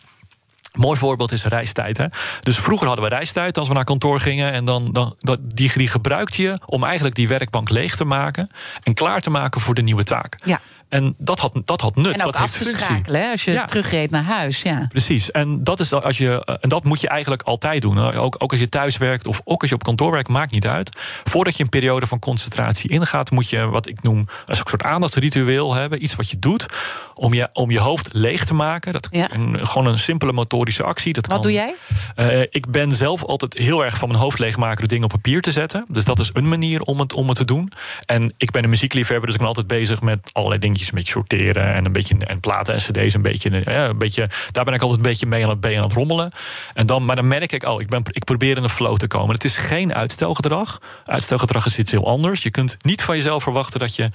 [0.72, 1.96] Mooi voorbeeld is reistijd.
[1.96, 2.06] Hè?
[2.40, 4.52] Dus vroeger hadden we reistijd als we naar kantoor gingen.
[4.52, 8.50] En dan, dan, die, die gebruikte je om eigenlijk die werkbank leeg te maken.
[8.82, 10.36] En klaar te maken voor de nieuwe taak.
[10.44, 10.60] Ja.
[10.90, 12.06] En dat had, dat had nut.
[12.06, 13.64] En ook dat af te schakelen als je ja.
[13.64, 14.62] terugreed naar huis.
[14.62, 14.86] Ja.
[14.88, 15.30] Precies.
[15.30, 17.98] En dat, is als je, en dat moet je eigenlijk altijd doen.
[17.98, 20.66] Ook, ook als je thuis werkt of ook als je op kantoor werkt, maakt niet
[20.66, 20.96] uit.
[21.24, 25.74] Voordat je een periode van concentratie ingaat, moet je wat ik noem een soort aandachtsritueel
[25.74, 26.02] hebben.
[26.02, 26.66] Iets wat je doet
[27.14, 28.92] om je, om je hoofd leeg te maken.
[28.92, 29.32] Dat ja.
[29.32, 31.12] een, gewoon een simpele motorische actie.
[31.12, 31.74] Dat wat kan, doe jij?
[32.16, 35.40] Uh, ik ben zelf altijd heel erg van mijn hoofd leegmaken door dingen op papier
[35.40, 35.84] te zetten.
[35.88, 37.72] Dus dat is een manier om het, om het te doen.
[38.06, 41.74] En ik ben een muziekliefhebber, dus ik ben altijd bezig met allerlei een beetje sorteren
[41.74, 44.80] en een beetje en platen en cd's een beetje, ja, een beetje daar ben ik
[44.80, 46.32] altijd een beetje mee aan het, aan het rommelen.
[46.74, 49.06] En dan, maar dan merk ik, oh, ik, ben, ik probeer in een flow te
[49.06, 49.34] komen.
[49.34, 50.80] Het is geen uitstelgedrag.
[51.06, 52.42] Uitstelgedrag is iets heel anders.
[52.42, 54.10] Je kunt niet van jezelf verwachten dat je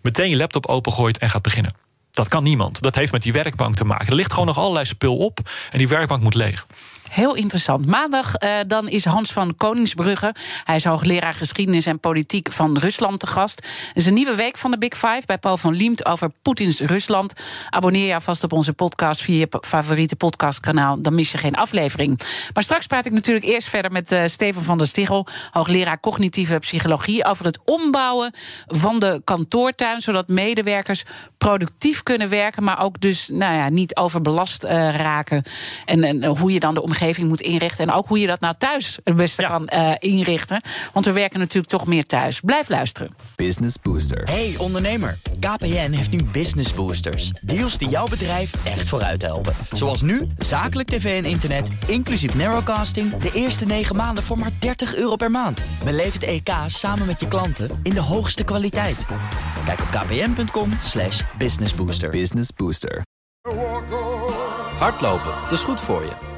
[0.00, 1.72] meteen je laptop opengooit en gaat beginnen.
[2.10, 2.82] Dat kan niemand.
[2.82, 4.06] Dat heeft met die werkbank te maken.
[4.06, 5.38] Er ligt gewoon nog allerlei spul op
[5.70, 6.66] en die werkbank moet leeg.
[7.08, 7.86] Heel interessant.
[7.86, 10.34] Maandag uh, dan is Hans van Koningsbrugge.
[10.64, 13.66] Hij is hoogleraar geschiedenis en politiek van Rusland te gast.
[13.88, 16.80] Het is een nieuwe week van de Big Five bij Paul van Liemt over Poetins
[16.80, 17.32] Rusland.
[17.70, 21.02] Abonneer je vast op onze podcast via je favoriete podcastkanaal.
[21.02, 22.20] Dan mis je geen aflevering.
[22.54, 26.58] Maar straks praat ik natuurlijk eerst verder met uh, Steven van der Stichel, hoogleraar cognitieve
[26.58, 28.32] psychologie, over het ombouwen
[28.66, 31.04] van de kantoortuin, zodat medewerkers
[31.38, 35.42] productief kunnen werken, maar ook dus nou ja, niet overbelast uh, raken.
[35.84, 37.86] En, en hoe je dan de omgeving werkomgeving moet inrichten.
[37.86, 40.62] En ook hoe je dat nou thuis het beste kan uh, inrichten.
[40.92, 42.40] Want we werken natuurlijk toch meer thuis.
[42.40, 43.10] Blijf luisteren.
[43.36, 44.22] Business Booster.
[44.24, 47.32] Hey ondernemer, KPN heeft nu Business Boosters.
[47.42, 49.54] Deals die jouw bedrijf echt vooruit helpen.
[49.72, 53.16] Zoals nu, zakelijk tv en internet, inclusief narrowcasting...
[53.16, 55.60] de eerste 9 maanden voor maar 30 euro per maand.
[55.84, 58.96] Beleef het EK samen met je klanten in de hoogste kwaliteit.
[59.64, 62.10] Kijk op kpn.com slash businessbooster.
[62.10, 63.02] Business Booster.
[64.78, 66.37] Hardlopen, dat is goed voor je.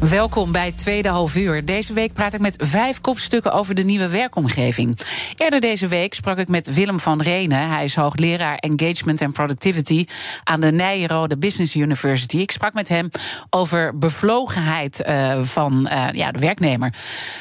[0.00, 1.64] Welkom bij Tweede Half Uur.
[1.64, 4.98] Deze week praat ik met vijf kopstukken over de nieuwe werkomgeving.
[5.36, 7.68] Eerder deze week sprak ik met Willem van Renen.
[7.68, 10.06] Hij is hoogleraar Engagement and Productivity
[10.44, 12.36] aan de Nijrode Business University.
[12.36, 13.08] Ik sprak met hem
[13.50, 16.94] over bevlogenheid uh, van uh, ja, de werknemer.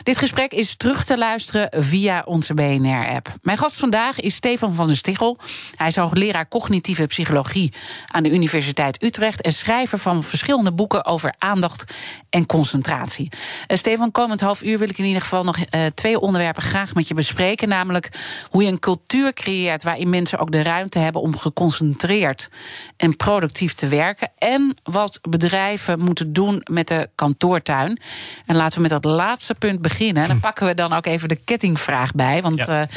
[0.04, 3.34] Dit gesprek is terug te luisteren via onze BNR-app.
[3.42, 5.38] Mijn gast vandaag is Stefan van der Stichel.
[5.76, 7.74] Hij is hoogleraar cognitieve psychologie
[8.08, 11.94] aan de Universiteit Utrecht en schrijver van verschillende boeken over aandacht
[12.30, 13.30] en concentratie.
[13.32, 16.94] Uh, Stefan, komend half uur wil ik in ieder geval nog uh, twee onderwerpen graag
[16.94, 17.68] met je bespreken.
[17.68, 18.10] Namelijk
[18.50, 22.50] hoe je een cultuur creëert waarin mensen ook de ruimte hebben om geconcentreerd
[22.98, 24.32] en productief te werken.
[24.38, 28.00] En wat bedrijven moeten doen met de kantoortuin.
[28.46, 30.28] En laten we met dat laatste punt beginnen.
[30.28, 32.42] Dan pakken we dan ook even de kettingvraag bij.
[32.42, 32.88] Want ja.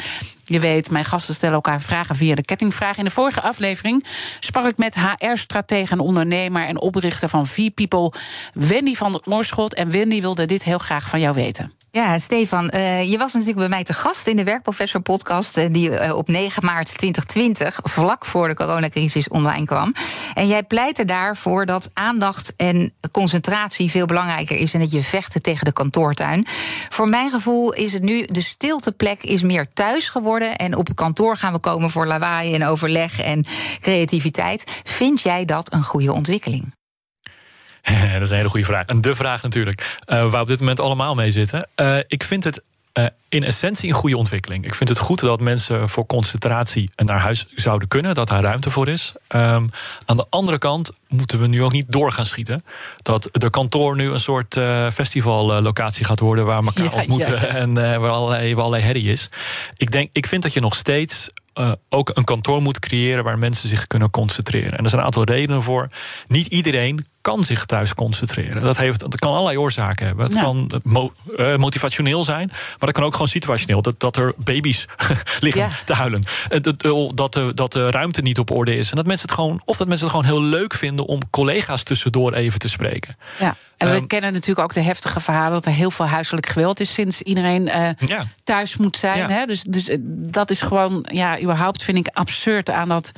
[0.51, 2.97] Je weet, mijn gasten stellen elkaar vragen via de kettingvraag.
[2.97, 4.05] In de vorige aflevering
[4.39, 8.13] sprak ik met HR-stratege en ondernemer en oprichter van V-People,
[8.53, 9.73] Wendy van der Moorschot.
[9.73, 11.80] En Wendy wilde dit heel graag van jou weten.
[11.93, 15.57] Ja, Stefan, uh, je was natuurlijk bij mij te gast in de Werkprofessor podcast...
[15.57, 19.93] Uh, die uh, op 9 maart 2020, vlak voor de coronacrisis, online kwam.
[20.33, 24.73] En jij pleitte daarvoor dat aandacht en concentratie veel belangrijker is...
[24.73, 26.47] en dat je vechten tegen de kantoortuin.
[26.89, 30.55] Voor mijn gevoel is het nu, de stilteplek is meer thuis geworden...
[30.55, 33.45] en op het kantoor gaan we komen voor lawaai en overleg en
[33.79, 34.81] creativiteit.
[34.83, 36.73] Vind jij dat een goede ontwikkeling?
[38.13, 38.85] dat is een hele goede vraag.
[38.85, 41.67] En de vraag natuurlijk, uh, waar we op dit moment allemaal mee zitten.
[41.75, 42.61] Uh, ik vind het
[42.93, 44.65] uh, in essentie een goede ontwikkeling.
[44.65, 48.69] Ik vind het goed dat mensen voor concentratie naar huis zouden kunnen, dat daar ruimte
[48.69, 49.13] voor is.
[49.35, 49.69] Um,
[50.05, 52.63] aan de andere kant moeten we nu ook niet door gaan schieten.
[53.01, 57.31] Dat de kantoor nu een soort uh, festivallocatie gaat worden waar we elkaar ja, ontmoeten
[57.31, 57.45] ja.
[57.45, 59.29] en uh, waar allerlei, waar allerlei herrie is.
[59.77, 63.37] Ik, denk, ik vind dat je nog steeds uh, ook een kantoor moet creëren waar
[63.37, 64.77] mensen zich kunnen concentreren.
[64.77, 65.89] En er zijn een aantal redenen voor.
[66.27, 68.61] Niet iedereen kan zich thuis concentreren.
[68.61, 70.25] Dat, heeft, dat kan allerlei oorzaken hebben.
[70.25, 70.41] Het ja.
[70.41, 73.81] kan mo uh, motivationeel zijn, maar dat kan ook gewoon situationeel.
[73.81, 74.85] Dat, dat er baby's
[75.39, 75.69] liggen ja.
[75.85, 76.19] te huilen.
[76.61, 76.81] Dat,
[77.15, 78.89] dat, de, dat de ruimte niet op orde is.
[78.89, 81.83] En dat mensen het gewoon, of dat mensen het gewoon heel leuk vinden om collega's
[81.83, 83.17] tussendoor even te spreken.
[83.39, 83.55] Ja.
[83.77, 86.79] En we um, kennen natuurlijk ook de heftige verhalen dat er heel veel huiselijk geweld
[86.79, 88.23] is sinds iedereen uh, ja.
[88.43, 89.17] thuis moet zijn.
[89.17, 89.29] Ja.
[89.29, 89.45] Hè?
[89.45, 93.11] Dus, dus dat is gewoon, ja, überhaupt vind ik absurd aan dat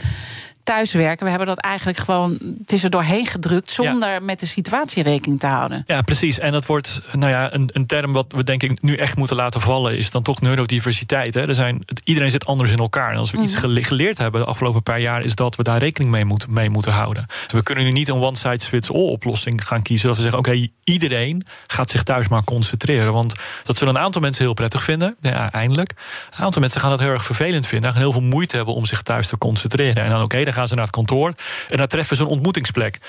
[0.64, 1.24] thuiswerken.
[1.24, 2.38] We hebben dat eigenlijk gewoon.
[2.60, 4.20] Het is er doorheen gedrukt zonder ja.
[4.20, 5.84] met de situatie rekening te houden.
[5.88, 6.40] Ja, precies.
[6.40, 9.36] En dat wordt, nou ja, een, een term wat we denk ik nu echt moeten
[9.36, 11.34] laten vallen, is dan toch neurodiversiteit.
[11.34, 11.48] Hè.
[11.48, 13.12] Er zijn, iedereen zit anders in elkaar.
[13.12, 13.78] En als we mm -hmm.
[13.78, 16.70] iets geleerd hebben de afgelopen paar jaar, is dat we daar rekening mee, moet, mee
[16.70, 17.26] moeten houden.
[17.48, 20.08] En we kunnen nu niet een one-size-fits-all oplossing gaan kiezen.
[20.08, 23.14] Dat we zeggen, oké, okay, iedereen gaat zich thuis maar concentreren.
[23.14, 25.16] Want dat zullen een aantal mensen heel prettig vinden.
[25.22, 25.94] Ja, eindelijk.
[26.38, 27.92] Een aantal mensen gaan dat heel erg vervelend vinden.
[27.92, 30.04] Gaan heel veel moeite hebben om zich thuis te concentreren.
[30.04, 31.34] En dan oké, okay, gaan ze naar het kantoor
[31.70, 33.00] en daar treffen ze een ontmoetingsplek.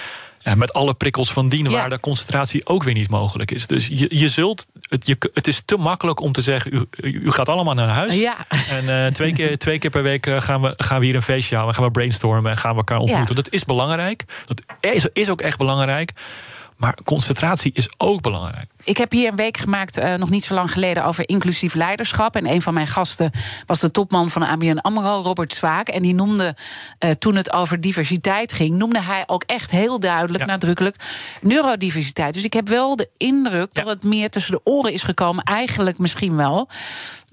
[0.40, 1.70] Ja, met alle prikkels van dien, ja.
[1.70, 3.66] waar de concentratie ook weer niet mogelijk is.
[3.66, 4.66] Dus je, je zult.
[4.88, 8.14] Het, je, het is te makkelijk om te zeggen: u, u gaat allemaal naar huis.
[8.14, 8.36] Ja.
[8.48, 11.54] En uh, twee, keer, twee keer per week gaan we, gaan we hier een feestje
[11.54, 11.76] houden.
[11.76, 13.34] Gaan we brainstormen en gaan we elkaar ontmoeten.
[13.34, 14.24] Dat is belangrijk.
[14.46, 16.12] Dat is, is ook echt belangrijk.
[16.76, 18.70] Maar concentratie is ook belangrijk.
[18.84, 22.36] Ik heb hier een week gemaakt, uh, nog niet zo lang geleden, over inclusief leiderschap.
[22.36, 23.30] En een van mijn gasten
[23.66, 25.88] was de topman van de ABN AMRO, Robert Zwaak.
[25.88, 26.56] En die noemde,
[26.98, 30.50] uh, toen het over diversiteit ging, noemde hij ook echt heel duidelijk, ja.
[30.50, 30.96] nadrukkelijk,
[31.40, 32.34] neurodiversiteit.
[32.34, 33.82] Dus ik heb wel de indruk ja.
[33.82, 36.68] dat het meer tussen de oren is gekomen, eigenlijk misschien wel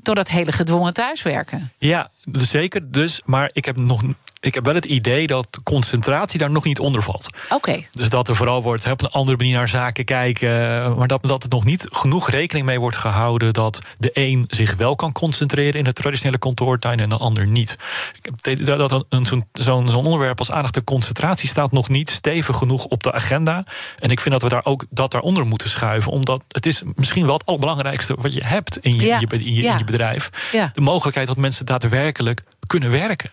[0.04, 1.72] door dat hele gedwongen thuiswerken.
[1.78, 2.92] Ja, zeker.
[2.92, 4.04] Dus, maar ik heb nog
[4.42, 7.28] ik heb wel het idee dat concentratie daar nog niet onder valt.
[7.50, 7.86] Oké.
[7.92, 10.50] Dus dat er vooral wordt hè, op een andere manier naar zaken kijken.
[10.98, 14.76] Maar dat, dat er nog niet genoeg rekening mee wordt gehouden dat de een zich
[14.76, 17.72] wel kan concentreren in de traditionele kantoortuin en de ander niet.
[18.14, 22.10] Ik heb het idee Dat zo'n zo'n onderwerp als aandacht en concentratie staat nog niet
[22.10, 23.66] stevig genoeg op de agenda.
[24.00, 26.12] En ik vind dat we daar ook dat daaronder moeten schuiven.
[26.12, 29.20] Omdat het is misschien wel het allerbelangrijkste wat je hebt in je, Ja.
[29.20, 29.72] in je, in je, Ja.
[29.72, 30.30] in je bedrijf.
[30.52, 30.70] Ja.
[30.74, 33.30] De mogelijkheid dat mensen daadwerkelijk kunnen werken.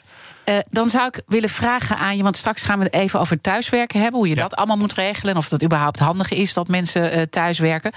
[0.48, 3.40] Eh, dan zou ik willen vragen aan je, want straks gaan we het even over
[3.40, 4.18] thuiswerken hebben.
[4.20, 4.42] Hoe je Ja.
[4.42, 5.32] dat allemaal moet regelen.
[5.32, 7.92] En of dat überhaupt handig is dat mensen eh, thuiswerken.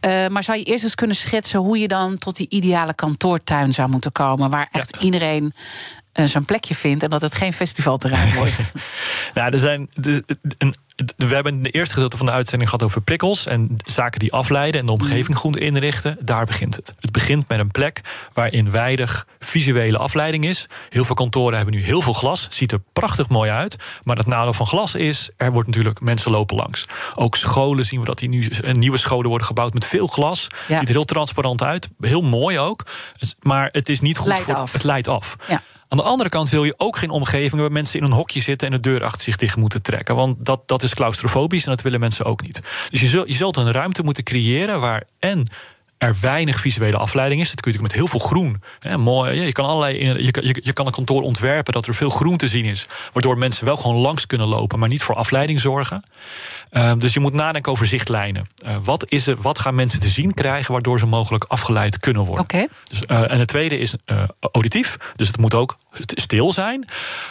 [0.00, 3.72] Eh, maar zou je eerst eens kunnen schetsen hoe je dan tot die ideale kantoortuin
[3.72, 4.50] zou moeten komen.
[4.50, 5.54] Waar echt iedereen
[6.14, 8.64] zijn plekje vindt en dat het geen festivalterrein wordt.
[9.34, 9.88] Nou, er zijn.
[10.58, 10.74] een-
[11.16, 14.80] we hebben de eerste gedeelte van de uitzending gehad over prikkels en zaken die afleiden
[14.80, 16.16] en de omgeving goed inrichten.
[16.20, 16.94] Daar begint het.
[17.00, 18.00] Het begint met een plek
[18.32, 20.66] waarin weinig visuele afleiding is.
[20.88, 22.46] Heel veel kantoren hebben nu heel veel glas.
[22.50, 23.76] Ziet er prachtig mooi uit.
[24.02, 26.84] Maar het nadeel van glas is, er wordt natuurlijk mensen lopen langs.
[27.14, 30.46] Ook scholen zien we dat die nu eh, nieuwe scholen worden gebouwd met veel glas.
[30.68, 30.78] Ja.
[30.78, 31.88] Ziet er heel transparant uit.
[32.00, 32.86] Heel mooi ook.
[33.40, 34.54] Maar het is niet goed Leidt voor.
[34.54, 34.72] af.
[34.72, 35.36] Het leidt af.
[35.48, 35.62] Ja.
[35.94, 38.68] Aan de andere kant wil je ook geen omgeving waar mensen in een hokje zitten
[38.68, 40.14] en de deur achter zich dicht moeten trekken.
[40.14, 42.60] Want dat, dat is claustrofobisch en dat willen mensen ook niet.
[42.90, 45.46] Dus je zult, je zult een ruimte moeten creëren waar en
[46.04, 47.50] er weinig visuele afleiding is.
[47.50, 48.62] Dat kun je natuurlijk met heel veel groen.
[48.78, 51.86] Hè, mooi, ja, je, kan allerlei, je, kan- je, je kan een kantoor ontwerpen dat
[51.86, 52.86] er veel groen te zien is.
[53.12, 56.02] Waardoor mensen wel gewoon langs kunnen lopen, maar niet voor afleiding zorgen.
[56.70, 58.48] Ehm, dus je moet nadenken over zichtlijnen.
[58.64, 62.22] Eh, wat, is er, wat gaan mensen te zien krijgen waardoor ze mogelijk afgeleid kunnen
[62.24, 62.44] worden?
[62.44, 62.66] Oké.
[62.88, 64.96] Dus, eh, en het tweede is eh, auditief.
[65.16, 66.84] Dus het moet ook st- stil zijn.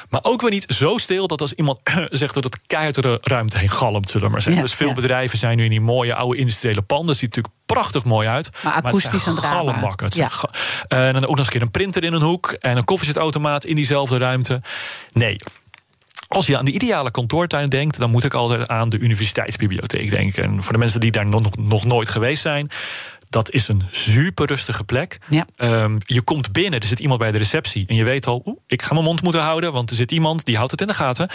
[0.10, 3.18] Maar ook weer niet zo stil dat als iemand zegt dat het keihard door de
[3.22, 4.62] ruimte heen galmt, zullen we maar zeggen.
[4.62, 4.94] Ja, dus veel ja.
[4.94, 7.16] bedrijven zijn nu in die mooie oude industriële panden.
[7.16, 8.50] Ziet natuurlijk prachtig mooi uit.
[8.64, 9.94] Maar het akoestisch zijn een drama.
[9.96, 10.30] Het Ja.
[10.88, 12.52] Eh, en dan ook nog eens een keer een printer in een hoek.
[12.52, 14.62] En een koffiezetautomaat in diezelfde ruimte.
[15.12, 15.38] Nee.
[16.28, 20.44] Als je aan de ideale kantoortuin denkt, dan moet ik altijd aan de universiteitsbibliotheek denken.
[20.44, 22.70] En voor de mensen die daar nog, nog nooit geweest zijn,
[23.34, 25.18] dat is een super rustige plek.
[25.30, 25.46] Ja.
[25.56, 27.88] Ehm, je komt binnen, er zit iemand bij de receptie.
[27.88, 30.56] En je weet al, ik ga mijn mond moeten houden, want er zit iemand die
[30.56, 31.30] houdt het in de gaten.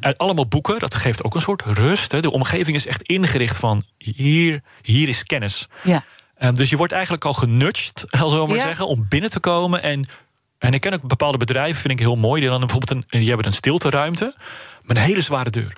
[0.00, 2.12] En allemaal boeken, dat geeft ook een soort rust.
[2.12, 2.20] Hè.
[2.20, 5.66] De omgeving is echt ingericht van hier, hier is kennis.
[5.82, 6.04] Ja.
[6.38, 8.62] Ehm, dus je wordt eigenlijk al genudged, zal ik maar Ja.
[8.62, 9.82] zeggen, om binnen te komen.
[9.82, 10.08] En,
[10.58, 13.28] en ik ken ook bepaalde bedrijven, vind ik heel mooi, die dan bijvoorbeeld een, die
[13.28, 14.34] hebben een stilteruimte
[14.82, 15.72] met een hele zware deur.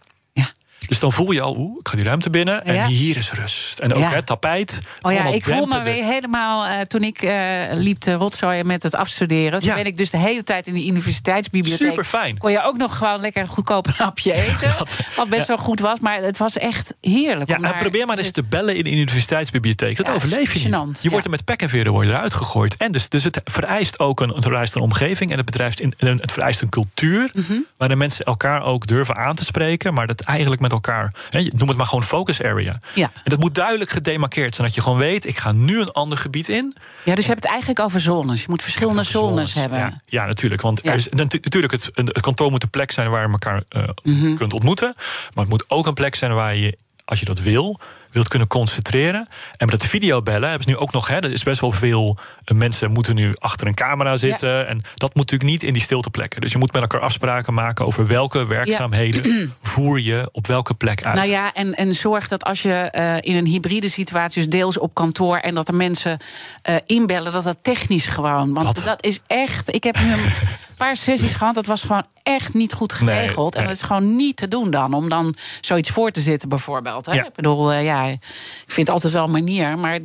[0.88, 2.86] Dus dan voel je al, oeh, ik ga die ruimte binnen en Ja.
[2.86, 3.78] hier is rust.
[3.78, 4.08] En ook Ja.
[4.10, 4.80] het tapijt.
[5.00, 6.04] Oh ja, ik voel me weer er.
[6.04, 6.64] helemaal.
[6.66, 9.60] eh, toen ik eh, liep te rotzooien met het afstuderen.
[9.60, 11.88] Toen ben ik dus de hele tijd in de universiteitsbibliotheek.
[11.88, 12.38] Superfijn.
[12.38, 14.74] Kon je ook nog gewoon lekker een goedkoop hapje eten.
[15.16, 15.98] wat best wel goed was.
[16.00, 17.50] Maar het was echt heerlijk.
[17.50, 19.96] Ja, om en daar- probeer maar eens te bellen in de universiteitsbibliotheek.
[19.96, 21.02] Dat overleef je gênant, niet.
[21.02, 22.76] Je wordt er met pek en veren eruit gegooid.
[22.76, 25.30] En dus, dus het vereist ook een, het vereist een omgeving.
[25.30, 27.30] En het, bedrijft in, het vereist een cultuur.
[27.34, 27.52] Mhm.
[27.76, 29.94] Waar de mensen elkaar ook durven aan te spreken.
[29.94, 31.12] Maar dat eigenlijk met elkaar.
[31.30, 32.74] Hè, je- noem het maar gewoon focus area.
[32.94, 33.10] Ja.
[33.14, 34.66] En dat moet duidelijk gedemarkeerd zijn.
[34.66, 36.76] Dat je gewoon weet, ik ga nu een ander gebied in.
[37.04, 38.40] ja, dus je hebt het eigenlijk over zones.
[38.40, 39.78] Je moet verschillende zones, hebben.
[39.78, 40.60] Ja, ja, natuurlijk.
[40.62, 40.90] Want Ja.
[40.90, 43.88] Er is, natu- natuurlijk, het, het kantoor moet een plek zijn waar je elkaar eh,
[44.02, 44.34] Mhm.
[44.34, 44.92] kunt ontmoeten.
[44.96, 47.80] Maar het moet ook een plek zijn waar je, als je dat wil,
[48.18, 49.28] wilt kunnen concentreren.
[49.56, 51.08] En met het videobellen hebben ze nu ook nog.
[51.08, 54.68] Hè, er is best wel veel eh, mensen moeten nu achter een camera zitten.
[54.68, 56.40] En dat moet natuurlijk niet in die stilteplekken.
[56.40, 61.04] Dus je moet met elkaar afspraken maken over welke werkzaamheden voer je op welke plek
[61.04, 61.14] uit.
[61.14, 64.78] Nou ja, en, en zorg dat als je eh, in een hybride situatie, dus deels
[64.78, 66.20] op kantoor en dat er mensen
[66.62, 68.54] eh, inbellen, dat dat technisch gewoon.
[68.54, 69.74] Want Dat- dat, is echt.
[69.74, 70.32] Ik heb nu een
[70.76, 73.54] paar sessies gehad, dat was gewoon echt niet goed Nee, geregeld.
[73.54, 77.06] en dat is gewoon niet te doen dan, om dan zoiets voor te zitten, bijvoorbeeld.
[77.06, 77.12] Hè?
[77.12, 77.24] Ja.
[77.24, 80.00] Ik bedoel, ja, ik vind altijd wel een manier, maar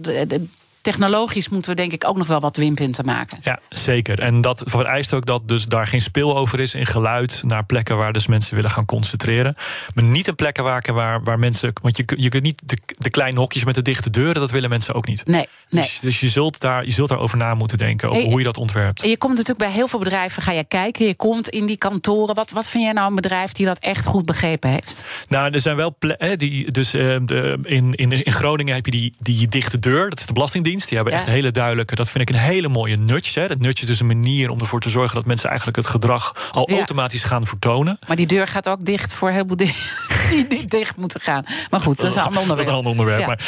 [0.84, 3.38] technologisch moeten we denk ik ook nog wel wat winpunten maken.
[3.41, 4.19] Ja, zeker.
[4.19, 7.98] En dat vereist ook dat dus daar geen spil over is in geluid naar plekken
[7.98, 9.56] waar dus mensen willen gaan concentreren.
[9.93, 11.74] Maar niet een plekken waar, waar, waar mensen.
[11.82, 14.69] Want je, je kunt niet de, de kleine hokjes met de dichte deuren, dat willen
[14.69, 15.26] mensen ook niet.
[15.26, 15.84] Nee, nee.
[15.84, 18.46] Dus, dus je, zult daar, je zult daarover na moeten denken, over Hey, hoe je
[18.46, 19.02] dat ontwerpt.
[19.02, 21.78] En je komt natuurlijk bij heel veel bedrijven, ga je kijken, je komt in die
[21.78, 22.36] kantoren.
[22.36, 25.04] Wat, wat vind jij nou een bedrijf die dat echt goed begrepen heeft?
[25.28, 26.72] Nou, er zijn wel ple- hè, die.
[26.72, 30.10] Dus eh, de, in, in, in Groningen heb je die, die dichte deur.
[30.10, 30.72] Dat is de Belastingdienst.
[30.80, 31.20] Die hebben Ja.
[31.20, 31.96] echt hele duidelijke.
[31.96, 33.40] Dat vind ik een hele mooie nudge.
[33.40, 33.48] Hè.
[33.48, 36.50] Dat nudge is dus een manier om ervoor te zorgen dat mensen eigenlijk het gedrag
[36.52, 36.78] al Ja.
[36.78, 38.00] automatisch gaan vertonen.
[38.08, 39.74] Maar die deur gaat ook dicht voor heel veel dingen.
[40.30, 41.44] die, die dicht moeten gaan.
[41.70, 42.68] Maar goed, dat is een ander onderwerp.
[42.68, 43.20] Dat is een ander onderwerp.
[43.20, 43.28] Ja.
[43.28, 43.40] Maar,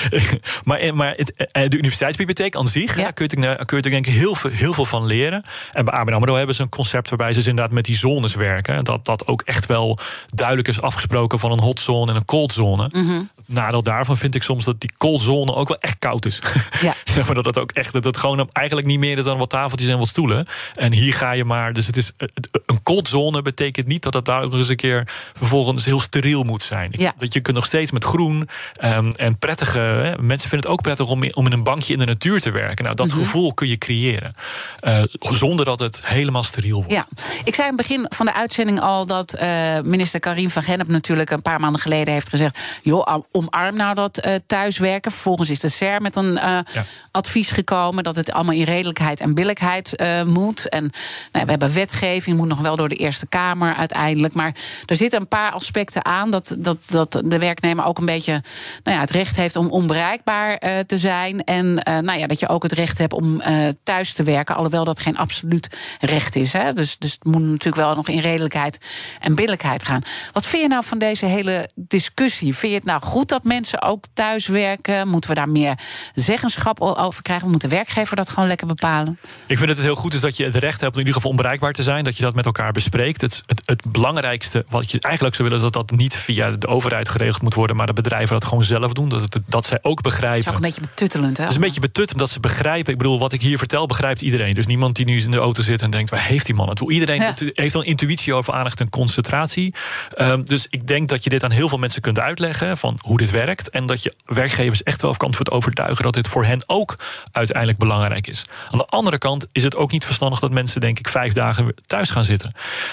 [0.82, 4.06] maar, maar het, eh, de universiteitsbibliotheek aan zich, daar kun je, daar kun je denk
[4.06, 5.44] ik heel veel, heel veel van leren.
[5.72, 8.36] En bij ABN AMRO hebben ze een concept waarbij ze dus inderdaad met die zones
[8.36, 8.84] werken.
[8.84, 12.52] Dat dat ook echt wel duidelijk is afgesproken van een hot zone en een cold
[12.52, 12.90] zone.
[12.92, 13.22] Mhm.
[13.48, 16.40] Nadeel daarvan vind ik soms dat die cold zone ook wel echt koud is.
[16.82, 16.94] Ja.
[17.14, 19.50] Zeg maar dat het ook echt dat het gewoon eigenlijk niet meer is dan wat
[19.50, 20.48] tafeltjes en wat stoelen.
[20.76, 21.74] En hier ga je maar.
[21.74, 22.12] Dus het is
[22.66, 26.44] een cold zone betekent niet dat het daar ook eens een keer vervolgens heel steriel
[26.44, 26.90] moet zijn.
[26.98, 27.14] Ja.
[27.18, 29.78] Dat je kunt nog steeds met groen ehm, en prettige.
[29.80, 32.42] Hè, mensen vinden het ook prettig om, in- om in een bankje in de natuur
[32.42, 32.84] te werken.
[32.84, 33.18] Nou, dat Mhm.
[33.18, 34.36] gevoel kun je creëren.
[34.80, 36.92] Eh, zonder dat het helemaal steriel wordt.
[36.92, 37.08] Ja,
[37.44, 40.88] ik zei in het begin van de uitzending al dat eh, minister Karim van Gennep
[40.88, 43.04] natuurlijk een paar maanden geleden heeft gezegd: joh,
[43.36, 45.12] omarm nou dat eh, thuiswerken.
[45.12, 46.60] Vervolgens is de SER met een eh,
[47.12, 50.70] advies gekomen dat het allemaal in redelijkheid en billijkheid eh, moet.
[50.70, 50.92] En
[51.32, 54.34] nou, we hebben wetgeving, moet nog wel door de Eerste Kamer uiteindelijk.
[54.34, 58.42] Maar er zitten een paar aspecten aan dat, dat, dat de werknemer ook een beetje
[58.84, 61.44] nou ja, het recht heeft om onbereikbaar te zijn.
[61.44, 63.42] En nou ja, dat je ook het recht hebt om
[63.84, 66.54] thuis te werken, alhoewel dat geen absoluut recht is.
[66.54, 66.74] Hè?
[66.74, 68.80] Dus, dus het moet natuurlijk wel nog in redelijkheid
[69.20, 70.02] en billijkheid gaan.
[70.32, 72.56] Wat vind je nou van deze hele discussie?
[72.56, 75.08] Vind je het nou goed dat mensen ook thuis werken?
[75.08, 75.78] Moeten we daar meer
[76.14, 77.52] zeggenschap over krijgen?
[77.52, 79.20] Moet de werkgever dat gewoon lekker bepalen?
[79.46, 81.14] Ik vind dat het heel goed is dat je het recht hebt om in ieder
[81.14, 82.04] geval onbereikbaar te zijn.
[82.04, 83.22] Dat je dat met elkaar bespreekt.
[83.22, 86.68] Het, het, het belangrijkste wat je eigenlijk zou willen is dat dat niet via de
[86.68, 87.76] overheid geregeld moet worden.
[87.76, 89.10] Maar de bedrijven dat gewoon zelf doen.
[89.10, 90.40] Dat, het, dat zij ook Dat begrijpen.
[90.40, 91.42] is ook een beetje betuttelend, hè?
[91.44, 92.92] Het is een beetje betuttend dat ze begrijpen.
[92.92, 94.54] Ik bedoel, wat ik hier vertel, begrijpt iedereen.
[94.54, 96.80] Dus niemand die nu in de auto zit en denkt: waar heeft die man het?
[96.88, 97.34] Iedereen Ja.
[97.54, 99.74] heeft wel een intuïtie over aandacht en concentratie.
[100.14, 103.15] Ehm, dus ik denk dat je dit aan heel veel mensen kunt uitleggen van hoe
[103.18, 103.70] dit werkt.
[103.70, 106.96] En dat je werkgevers echt wel kan het overtuigen dat dit voor hen ook
[107.32, 108.46] uiteindelijk belangrijk is.
[108.72, 111.74] Aan de andere kant is het ook niet verstandig dat mensen, denk ik, vijf dagen
[111.86, 112.52] thuis gaan zitten.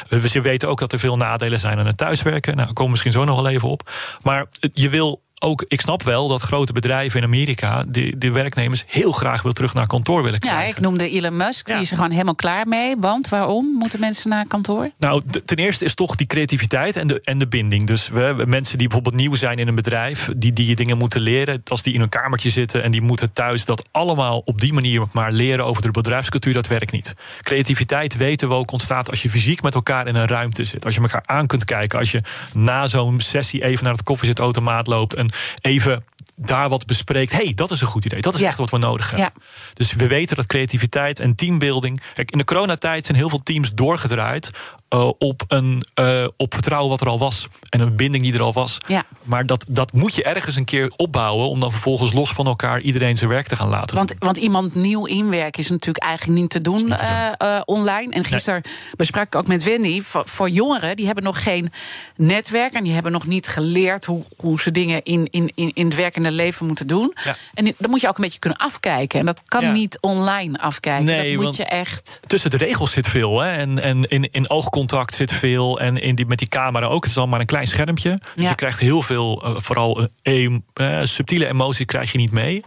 [0.08, 2.54] We we weten ook dat er veel nadelen zijn aan het thuiswerken.
[2.54, 3.90] Nou, daar komen we misschien zo nog wel even op.
[4.22, 8.84] Maar je wil ook, ik snap wel dat grote bedrijven in Amerika de, de werknemers
[8.86, 10.70] heel graag wil terug naar kantoor willen Ja, krijgen.
[10.76, 11.66] ik noemde Elon Musk.
[11.66, 12.96] Die is er gewoon helemaal klaar mee.
[12.98, 14.90] Want waarom moeten mensen naar kantoor?
[14.98, 17.86] Nou, ten eerste is toch die creativiteit en de, en de binding.
[17.86, 20.98] Dus we hebben mensen die bijvoorbeeld nieuw zijn in een bedrijf, die, die je dingen
[20.98, 21.62] moeten leren.
[21.64, 25.06] Als die in een kamertje zitten en die moeten thuis dat allemaal op die manier
[25.12, 27.14] maar leren over de bedrijfscultuur, dat werkt niet.
[27.40, 30.84] Creativiteit weten we ook ontstaat als je fysiek met elkaar in een ruimte zit.
[30.84, 31.98] Als je elkaar aan kunt kijken.
[31.98, 32.20] Als je
[32.52, 36.04] na zo'n sessie even naar het koffiezetautomaat loopt en even
[36.36, 37.32] daar wat bespreekt.
[37.32, 38.20] hey, dat is een goed idee.
[38.20, 38.46] Dat is Ja.
[38.46, 39.32] echt wat we nodig hebben.
[39.34, 39.42] Ja.
[39.74, 42.02] Dus we weten dat creativiteit en teambuilding.
[42.14, 44.50] Kijk, in de coronatijd zijn heel veel teams doorgedraaid.
[44.92, 47.46] Eh, op, een, eh, op vertrouwen wat er al was.
[47.68, 48.78] En een binding die er al was.
[48.86, 49.04] Ja.
[49.22, 51.48] Maar dat, dat moet je ergens een keer opbouwen.
[51.48, 53.96] om dan vervolgens los van elkaar iedereen zijn werk te gaan laten.
[53.96, 58.12] Want, want iemand nieuw inwerken is natuurlijk eigenlijk niet te doen, eh, online.
[58.12, 58.62] En gisteren
[58.96, 60.02] besprak ik ook met Wendy.
[60.02, 61.72] Voor, voor jongeren die hebben nog geen
[62.16, 62.72] netwerk.
[62.72, 65.94] En die hebben nog niet geleerd hoe, hoe ze dingen in, in, in, in het
[65.94, 67.14] werkende leven moeten doen.
[67.24, 67.36] Ja.
[67.54, 69.20] En dan moet je ook een beetje kunnen afkijken.
[69.20, 69.72] En dat kan Ja.
[69.72, 71.04] niet online afkijken.
[71.04, 72.20] Nee, dat moet je echt.
[72.26, 73.40] Tussen de regels zit veel.
[73.40, 73.52] Hè?
[73.52, 74.80] En, en in, in oogcontact
[75.14, 75.80] zit veel.
[75.80, 77.02] En in die, met die camera ook.
[77.02, 78.10] Het is allemaal maar een klein schermpje.
[78.34, 78.48] Dus Ja.
[78.48, 82.62] je krijgt heel veel, eh, vooral eh, eh, subtiele emotie krijg je niet mee.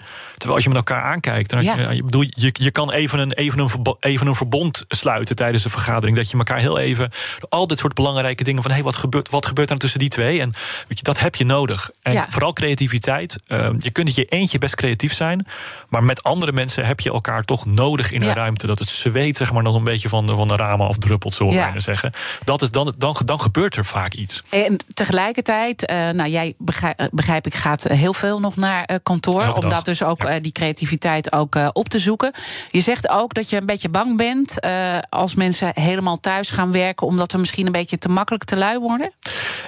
[0.46, 1.52] Terwijl als je met elkaar aankijkt.
[1.62, 1.92] Ja.
[1.92, 5.64] je, bedoel, je, je kan even een, even, een verbo- even een verbond sluiten tijdens
[5.66, 6.18] een vergadering.
[6.18, 7.12] Dat je elkaar heel even.
[7.50, 8.72] Al dit soort belangrijke dingen van.
[8.72, 10.42] Hé, hey, wat, gebeurt, wat gebeurt er nou tussen die twee?
[10.42, 10.54] En
[10.88, 11.90] weet je, dat heb je nodig.
[12.02, 12.26] En Ja.
[12.30, 13.36] vooral creativiteit.
[13.48, 15.48] eh, je kunt het je eentje best creatief zijn.
[15.90, 18.34] Maar met andere mensen heb je elkaar toch nodig in een Ja.
[18.34, 18.68] ruimte.
[18.68, 21.54] Dat het zweet zeg maar, nog een beetje van de, van de ramen afdruppelt, zullen
[21.54, 22.12] we bijna zeggen.
[22.44, 24.44] Dat is dan, dan, dan gebeurt er vaak iets.
[24.50, 28.98] En tegelijkertijd, eh, nou jij begrijp, eh, begrijp ik, gaat heel veel nog naar eh,
[29.04, 29.42] kantoor.
[29.42, 29.72] Elke om dag.
[29.72, 32.32] dat dus ook die creativiteit ook eh, op te zoeken.
[32.72, 36.72] Je zegt ook dat je een beetje bang bent eh, als mensen helemaal thuis gaan
[36.72, 39.12] werken, omdat we misschien een beetje te makkelijk te lui worden.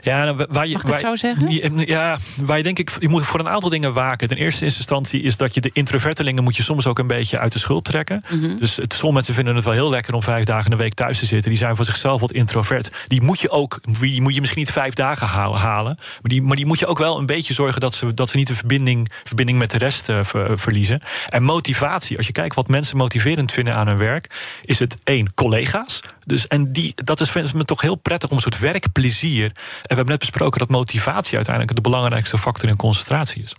[0.01, 1.85] Ja, nou, waar je, Mag ik het waar- zo zeggen?
[1.87, 4.27] Ja, waar je denk ik, je moet voor een aantal dingen waken.
[4.27, 7.51] Ten eerste instantie is dat je de introvertelingen moet je soms ook een beetje uit
[7.51, 8.23] de schulp trekken.
[8.29, 8.55] Mhm.
[8.57, 10.93] Dus het, sommige mensen vinden het wel heel lekker om vijf dagen in de week
[10.93, 11.49] thuis te zitten.
[11.49, 12.91] Die zijn voor zichzelf wat introvert.
[13.07, 15.95] Die moet je ook, die moet je misschien niet vijf dagen ha- halen.
[15.97, 18.37] Maar die, maar die moet je ook wel een beetje zorgen dat ze, dat ze
[18.37, 21.01] niet de verbinding, verbinding met de rest eh, ver- verliezen.
[21.29, 22.17] En motivatie.
[22.17, 25.99] Als je kijkt wat mensen motiverend vinden aan hun werk, is het één, collega's.
[26.25, 29.45] Dus, en die, dat is vinden me toch heel prettig om een soort werkplezier.
[29.45, 33.55] En we hebben net besproken dat motivatie uiteindelijk de belangrijkste factor in concentratie is.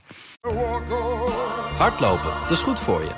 [1.77, 3.11] Hardlopen, dat is goed voor je.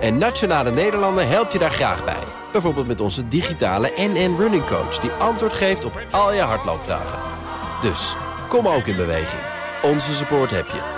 [0.00, 2.22] En Nationale Nederlanden helpt je daar graag bij.
[2.52, 4.98] Bijvoorbeeld met onze digitale NN Running Coach...
[4.98, 7.18] die antwoord geeft op al je hardloopvragen.
[7.82, 8.14] Dus,
[8.48, 9.42] kom ook in beweging.
[9.82, 10.97] Onze support heb je.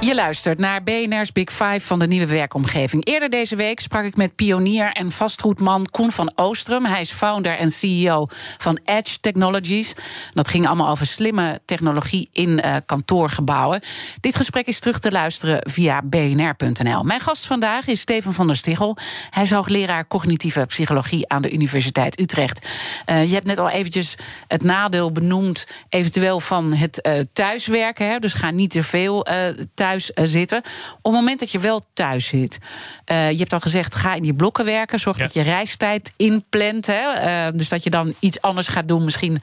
[0.00, 3.06] Je luistert naar BNR's Big Five van de nieuwe werkomgeving.
[3.06, 6.84] Eerder deze week sprak ik met pionier en vastgoedman Koen van Oostrum.
[6.84, 8.26] Hij is founder en CEO
[8.58, 9.94] van Edge Technologies.
[10.32, 13.80] Dat ging allemaal over slimme technologie in uh, kantoorgebouwen.
[14.20, 17.02] Dit gesprek is terug te luisteren via bnr.nl.
[17.02, 18.96] Mijn gast vandaag is Steven van der Stichel.
[19.30, 22.66] Hij is hoogleraar cognitieve psychologie aan de Universiteit Utrecht.
[23.06, 24.14] Uh, je hebt net al eventjes
[24.46, 28.10] het nadeel benoemd, eventueel van het uh, thuiswerken.
[28.10, 28.18] Hè?
[28.18, 29.26] Dus ga niet te veel
[29.74, 30.58] thuis thuis zitten.
[30.58, 32.58] Op het moment dat je wel thuis zit,
[33.06, 34.98] uh, je hebt al gezegd, ga in die blokken werken.
[34.98, 35.22] Zorg ja.
[35.24, 36.86] dat je reistijd inplant.
[36.86, 37.02] Hè?
[37.48, 39.04] Uh, dus dat je dan iets anders gaat doen.
[39.04, 39.38] Misschien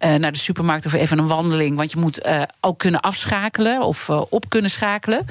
[0.00, 1.76] uh, naar de supermarkt of even een wandeling.
[1.76, 2.28] Want je moet
[2.60, 5.24] ook kunnen afschakelen of op kunnen schakelen.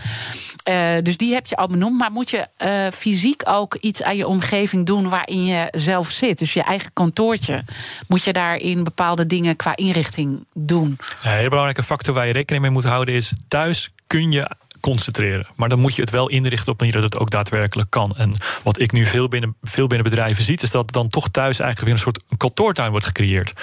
[1.03, 1.97] dus die heb je al benoemd.
[1.97, 2.47] Maar moet je
[2.93, 6.39] fysiek ook iets aan je omgeving doen waarin je zelf zit?
[6.39, 7.63] Dus je eigen kantoortje.
[8.07, 10.97] Moet je daarin bepaalde dingen qua inrichting doen?
[11.21, 14.49] Ja, een hele belangrijke factor waar je rekening mee moet houden is thuis kun je
[14.79, 15.47] concentreren.
[15.55, 18.13] Maar dan moet je het wel inrichten op een manier dat het ook daadwerkelijk kan.
[18.17, 18.33] En
[18.63, 21.79] wat ik nu veel binnen, veel binnen bedrijven zie, is dat dan toch thuis eigenlijk
[21.79, 23.53] weer een soort kantoortuin wordt gecreëerd.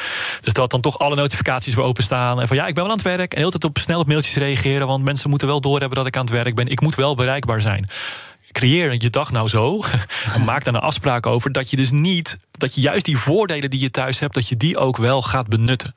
[0.40, 2.40] Dus dat dan toch alle notificaties weer openstaan.
[2.40, 3.32] En van ja, ik ben wel aan het werk.
[3.32, 4.86] En heel tijd op snel op mailtjes reageren.
[4.86, 6.68] Want mensen moeten wel doorhebben dat ik aan het werk ben.
[6.68, 7.88] Ik moet wel bereikbaar zijn
[8.57, 9.82] creëer je dag nou zo.
[10.44, 12.38] maak daar een afspraak over dat je dus niet.
[12.51, 15.49] Dat je juist die voordelen die je thuis hebt, dat je die ook wel gaat
[15.49, 15.94] benutten.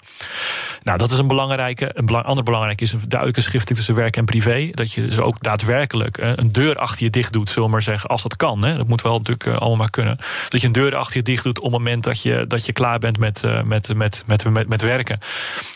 [0.83, 1.91] Nou, dat is een belangrijke.
[1.93, 4.69] Een belang, ander belangrijk is een duidelijke schifting tussen werk en privé.
[4.71, 8.09] Dat je dus ook daadwerkelijk een deur achter je dicht doet, zullen we maar zeggen,
[8.09, 8.65] als dat kan.
[8.65, 8.77] Hè.
[8.77, 10.17] Dat moet wel natuurlijk allemaal maar kunnen.
[10.49, 12.73] Dat je een deur achter je dicht doet op het moment dat je, dat je
[12.73, 15.19] klaar bent met, uh, met, met, met, met, met werken.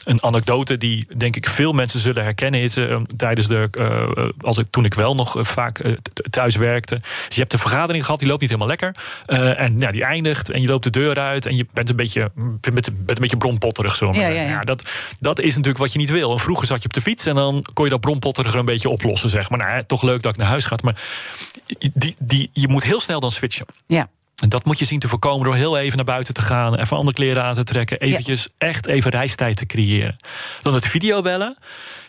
[0.04, 3.70] Een anekdote die denk ik veel mensen zullen herkennen is uh, tijdens de.
[3.80, 5.82] Uh, als ik, toen ik wel nog vaak
[6.30, 6.96] thuis werkte.
[7.28, 8.96] Dus je hebt een vergadering gehad, die loopt niet helemaal lekker.
[9.58, 12.32] en ja, die eindigt en je loopt de deur uit en je bent een beetje,
[12.36, 13.96] bent, bent een beetje bronpotterig.
[13.96, 14.12] Zo.
[14.12, 14.50] Ja, ja, ja.
[14.50, 14.90] ja, dat,
[15.20, 16.32] dat is natuurlijk wat je niet wil.
[16.32, 18.90] En vroeger zat je op de fiets en dan kon je dat bronpotteriger een beetje
[18.90, 19.30] oplossen.
[19.30, 20.78] Zeg maar nou, toch leuk dat ik naar huis ga.
[20.84, 21.02] Maar
[21.94, 23.66] die, die, je moet heel snel dan switchen.
[23.88, 24.10] Ja.
[24.42, 26.98] En dat moet je zien te voorkomen door heel even naar buiten te gaan, even
[26.98, 28.68] andere kleren aan te trekken, eventjes ja.
[28.68, 30.16] echt even reistijd te creëren.
[30.62, 31.58] Dan het videobellen.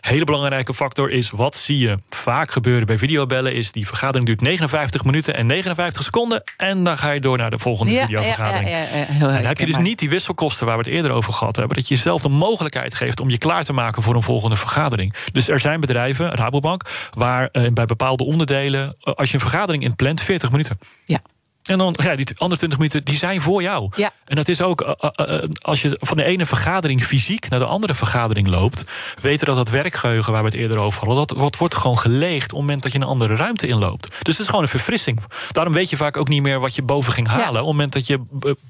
[0.05, 4.41] Hele belangrijke factor is wat zie je vaak gebeuren bij videobellen is die vergadering duurt
[4.41, 8.71] 59 minuten en 59 seconden en dan ga je door naar de volgende ja, videovergadering.
[8.71, 11.33] Ja, ja, heel dan heb je dus niet die wisselkosten waar we het eerder over
[11.33, 14.23] gehad hebben, dat je jezelf de mogelijkheid geeft om je klaar te maken voor een
[14.23, 15.15] volgende vergadering.
[15.33, 20.21] Dus er zijn bedrijven, Rabobank, waar uh, bij bepaalde onderdelen als je een vergadering inplant
[20.21, 20.79] 40 minuten.
[21.05, 21.19] Ja.
[21.65, 23.91] En dan, ja, die andere 20 minuten, die zijn voor jou.
[23.97, 24.11] Ja.
[24.25, 27.65] En dat is ook, uh, uh, als je van de ene vergadering fysiek naar de
[27.65, 28.85] andere vergadering loopt,
[29.21, 32.45] weten dat dat werkgeheugen waar we het eerder over hadden, dat wat wordt gewoon geleegd
[32.45, 34.09] op het moment dat je een andere ruimte inloopt.
[34.09, 35.21] Dus het is gewoon een verfrissing.
[35.51, 37.43] Daarom weet je vaak ook niet meer wat je boven ging halen.
[37.43, 37.49] Ja.
[37.51, 38.21] Op het moment dat je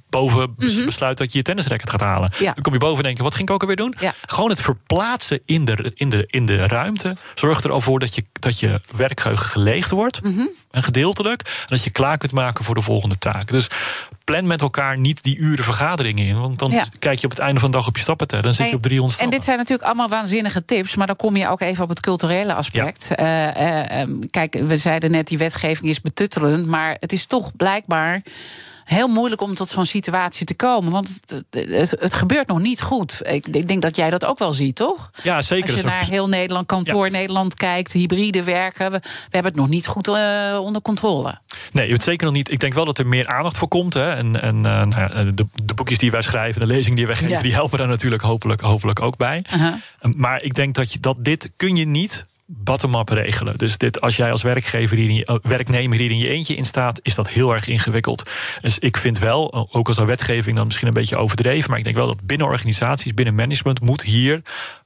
[0.08, 0.84] boven mm -hmm.
[0.84, 2.32] besluit dat je je tennisracket gaat halen.
[2.38, 2.52] Ja.
[2.52, 3.94] Dan kom je boven en denk je, wat ging ik ook alweer doen?
[4.26, 8.14] Gewoon het verplaatsen in de, in, de, in de ruimte zorgt er al voor dat
[8.14, 10.22] je, dat je werkgeheugen geleegd wordt.
[10.22, 10.50] Mm -hmm.
[10.70, 11.42] En gedeeltelijk.
[11.42, 13.48] En dat je klaar kunt maken voor de volgende taak.
[13.48, 13.68] Dus
[14.24, 16.40] plan met elkaar niet die uren vergaderingen in.
[16.40, 16.84] Want dan Ja.
[16.98, 18.44] kijk je op het einde van de dag op je stappenteller.
[18.44, 19.36] Dan zit je op 300 En stappen.
[19.38, 22.54] dit zijn natuurlijk allemaal waanzinnige tips, maar dan kom je ook even op het culturele
[22.54, 23.14] aspect.
[23.14, 27.56] Eh, eh, eh, kijk, we zeiden net, die wetgeving is betuttelend, maar het is toch
[27.56, 28.22] blijkbaar
[28.84, 30.92] heel moeilijk om tot zo'n situatie te komen.
[30.92, 33.20] Want het, het, het gebeurt nog niet goed.
[33.22, 35.10] Ik, ik denk dat jij dat ook wel ziet, toch?
[35.22, 35.72] Ja, zeker.
[35.72, 39.68] Als je naar heel Nederland, kantoor Nederland kijkt, hybride werken, we, we hebben het nog
[39.68, 41.38] niet goed eh, onder controle.
[41.72, 42.50] Nee, het zeker nog niet.
[42.50, 43.94] Ik denk wel dat er meer aandacht voor komt.
[43.94, 44.12] Hè.
[44.14, 47.16] En, en eh, nou ja, de, de boekjes die wij schrijven, de lezingen die wij
[47.16, 47.40] geven, Ja.
[47.42, 49.44] die helpen daar natuurlijk hopelijk, hopelijk ook bij.
[49.50, 49.78] Aha.
[50.16, 53.58] Maar ik denk dat, je, dat dit kun je niet bottom-up regelen.
[53.58, 56.54] Dus dit, als jij als werkgever hier in je, eh, werknemer hier in je eentje
[56.54, 58.30] in staat, is dat heel erg ingewikkeld.
[58.60, 61.84] Dus ik vind wel, ook als de wetgeving dan misschien een beetje overdreven, maar ik
[61.84, 64.42] denk wel dat binnen organisaties, binnen management, moet hier.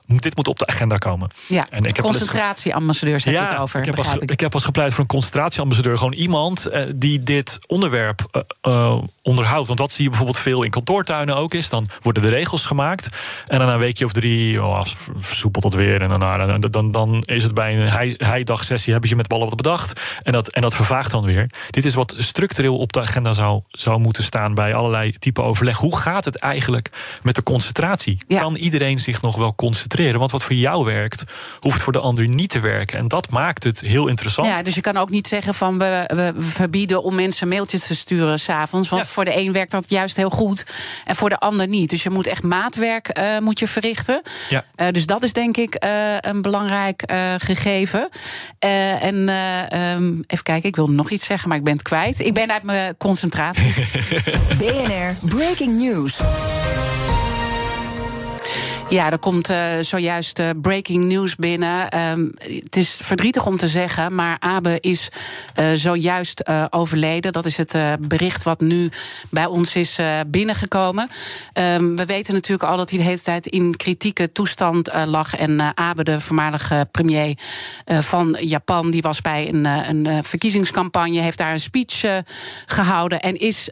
[0.07, 1.31] Dit moet op de agenda komen.
[1.47, 4.41] Ja, En ik heb concentratieambassadeurs heb je het over, ik heb, als, ik.
[4.41, 5.99] heb als gepleit voor een concentratieambassadeur.
[5.99, 9.67] Gewoon iemand eh, die dit onderwerp eh, eh, onderhoudt.
[9.67, 11.69] Want wat zie je bijvoorbeeld veel in kantoortuinen ook is...
[11.69, 13.09] dan worden de regels gemaakt
[13.47, 14.85] en dan een weekje of drie oh,
[15.19, 16.03] versoepelt het weer...
[16.03, 18.93] en daarna, dan, dan, dan is het bij een heidagsessie...
[18.93, 21.51] heb je met ballen wat bedacht en dat, en dat vervaagt dan weer.
[21.71, 24.55] Dit is wat structureel op de agenda zou, zou moeten staan...
[24.55, 25.77] bij allerlei type overleg.
[25.77, 26.91] Hoe gaat het eigenlijk
[27.23, 28.19] met de concentratie?
[28.29, 30.19] Kan iedereen zich nog wel concentreren?
[30.19, 31.25] Want wat voor jou werkt,
[31.61, 32.99] hoeft voor de ander niet te werken.
[32.99, 34.47] En dat maakt het heel interessant.
[34.47, 37.95] Ja, dus je kan ook niet zeggen van we, we verbieden om mensen mailtjes te
[37.95, 38.89] sturen s'avonds.
[38.89, 40.65] Want voor de een werkt dat juist heel goed
[41.05, 41.91] en voor de ander niet.
[41.91, 44.23] Dus je moet echt maatwerk uh, moet je verrichten.
[44.49, 44.65] Ja.
[44.77, 48.09] Uh, dus dat is denk ik uh, een belangrijk gegeven.
[48.59, 49.29] en
[49.79, 52.19] um, even kijken, ik wil nog iets zeggen, maar ik ben het kwijt.
[52.19, 53.75] Ik ben uit mijn concentratie.
[54.59, 56.21] BNR Breaking News.
[58.91, 61.99] Ja, er komt uh, zojuist uh, breaking news binnen.
[61.99, 65.09] Um, het is verdrietig om te zeggen, maar Abe is
[65.57, 67.33] uh, zojuist overleden.
[67.33, 68.91] Dat is het bericht wat nu
[69.31, 71.09] bij ons is binnengekomen.
[71.55, 75.35] Um, we weten natuurlijk al dat hij de hele tijd in kritieke toestand lag.
[75.35, 77.39] En Abe, de voormalige premier
[77.87, 82.23] van Japan, die was bij een, een verkiezingscampagne, heeft daar een speech
[82.67, 83.71] gehouden en is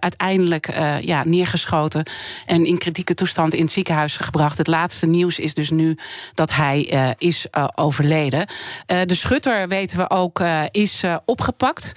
[0.00, 2.06] uiteindelijk ja, neergeschoten
[2.46, 4.46] en in kritieke toestand in het ziekenhuis gebracht.
[4.56, 5.98] Het laatste nieuws is dus nu
[6.34, 8.46] dat hij uh, is uh, overleden.
[8.86, 11.92] Uh, de schutter, weten we ook, is opgepakt.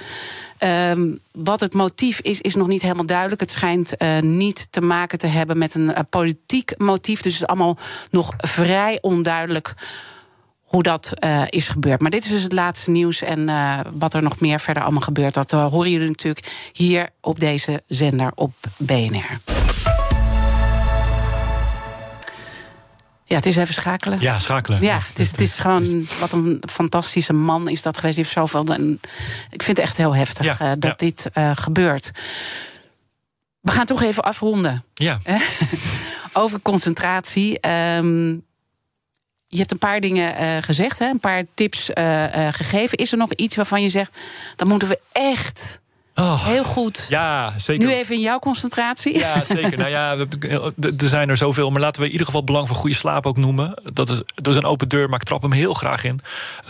[0.59, 3.41] Um, wat het motief is, is nog niet helemaal duidelijk.
[3.41, 7.21] Het schijnt niet te maken te hebben met een politiek motief.
[7.21, 7.77] Dus het is allemaal
[8.11, 9.73] nog vrij onduidelijk
[10.61, 11.13] hoe dat
[11.49, 12.01] is gebeurd.
[12.01, 13.21] Maar dit is dus het laatste nieuws.
[13.21, 13.49] En
[13.97, 18.31] wat er nog meer verder allemaal gebeurt, dat horen jullie natuurlijk hier op deze zender
[18.35, 19.50] op BNR.
[23.31, 24.19] Ja, het is even schakelen.
[24.19, 24.81] Ja, schakelen.
[24.81, 28.15] Ja, het is, het is gewoon wat een fantastische man is dat geweest.
[28.15, 28.73] Die heeft zoveel.
[28.73, 28.99] En
[29.49, 30.93] ik vind het echt heel heftig ja, uh, dat ja.
[30.95, 32.11] dit uh, gebeurt.
[33.59, 34.83] We gaan toch even afronden.
[34.93, 35.19] Ja.
[36.33, 37.69] Over concentratie.
[37.69, 38.45] Um,
[39.47, 41.09] je hebt een paar dingen uh, gezegd, hè?
[41.09, 41.89] een paar tips
[42.51, 42.97] gegeven.
[42.97, 44.17] Is er nog iets waarvan je zegt,
[44.55, 45.80] dan moeten we echt
[46.15, 47.05] Oh, Heel goed.
[47.09, 47.87] Ja, zeker.
[47.87, 49.17] Nu even in jouw concentratie.
[49.17, 49.77] Ja, zeker.
[49.77, 51.69] nou ja, er zijn er zoveel.
[51.69, 53.81] Maar laten we in ieder geval het belang van goede slaap ook noemen.
[53.93, 56.19] Dat is, dat is een open deur, maar ik trap hem heel graag in.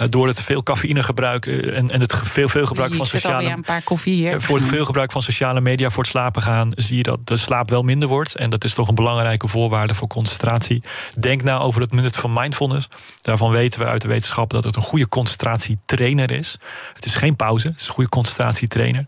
[0.02, 3.50] Uh, door het veel cafeïne gebruiken en, en het veel, veel gebruik van sociale...
[3.50, 4.42] een paar koffie hier.
[4.42, 6.70] Voor het veel gebruik van sociale media voor het slapen gaan...
[6.76, 8.36] zie je dat de slaap wel minder wordt.
[8.36, 10.84] En dat is toch een belangrijke voorwaarde voor concentratie.
[11.20, 12.88] Denk nou over het minuut van mindfulness.
[13.22, 16.58] Daarvan weten we uit de wetenschap dat het een goede concentratietrainer is.
[16.94, 19.08] Het is geen pauze, het is een goede concentratietrainer.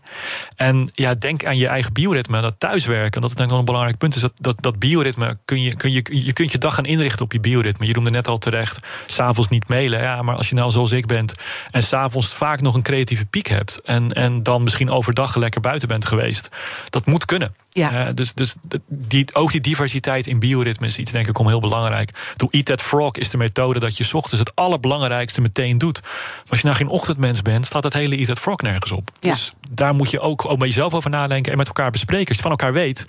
[0.56, 3.20] En ja, denk aan je eigen bioritme, dat thuiswerken.
[3.20, 4.14] Dat is denk ik wel een belangrijk punt.
[4.14, 7.32] Is dat, dat, bioritme, kun je, kun je, je kunt je dag gaan inrichten op
[7.32, 7.86] je bioritme.
[7.86, 10.02] Je noemde net al terecht, s'avonds niet mailen.
[10.02, 11.34] Ja, maar als je nou zoals ik bent
[11.70, 13.80] en s'avonds vaak nog een creatieve piek hebt...
[13.84, 16.48] En, en dan misschien overdag lekker buiten bent geweest.
[16.90, 17.54] Dat moet kunnen.
[17.74, 18.06] Ja.
[18.06, 18.54] Uh, dus dus
[18.86, 22.34] die, ook die diversiteit in bioritme is iets, denk ik, om heel belangrijk.
[22.36, 26.00] Doe Eat That Frog is de methode dat je ochtends het allerbelangrijkste meteen doet.
[26.48, 29.10] als je nou geen ochtendmens bent, staat het hele Eat That Frog nergens op.
[29.20, 29.30] Ja.
[29.30, 32.28] Dus daar moet je ook, ook bij jezelf over nadenken en met elkaar bespreken.
[32.28, 33.06] Als je het van elkaar weet,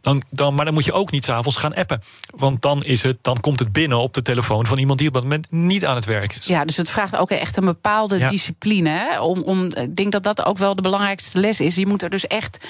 [0.00, 2.02] dan, dan, maar dan moet je ook niet s'avonds gaan appen.
[2.36, 5.14] Want dan, is het, dan komt het binnen op de telefoon van iemand die op
[5.14, 6.46] dat moment niet aan het werk is.
[6.46, 8.88] Ja, dus het vraagt ook echt een bepaalde discipline.
[8.88, 9.20] Hè?
[9.20, 11.74] Om, om, ik denk dat dat ook wel de belangrijkste les is.
[11.74, 12.66] Je moet er dus echt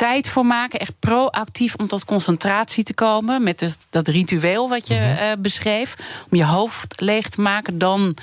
[0.00, 3.42] tijd voor maken, echt proactief om tot concentratie te komen.
[3.42, 5.94] Met dus dat ritueel wat je mm uh, beschreef.
[6.30, 8.16] Om je hoofd leeg te maken, dan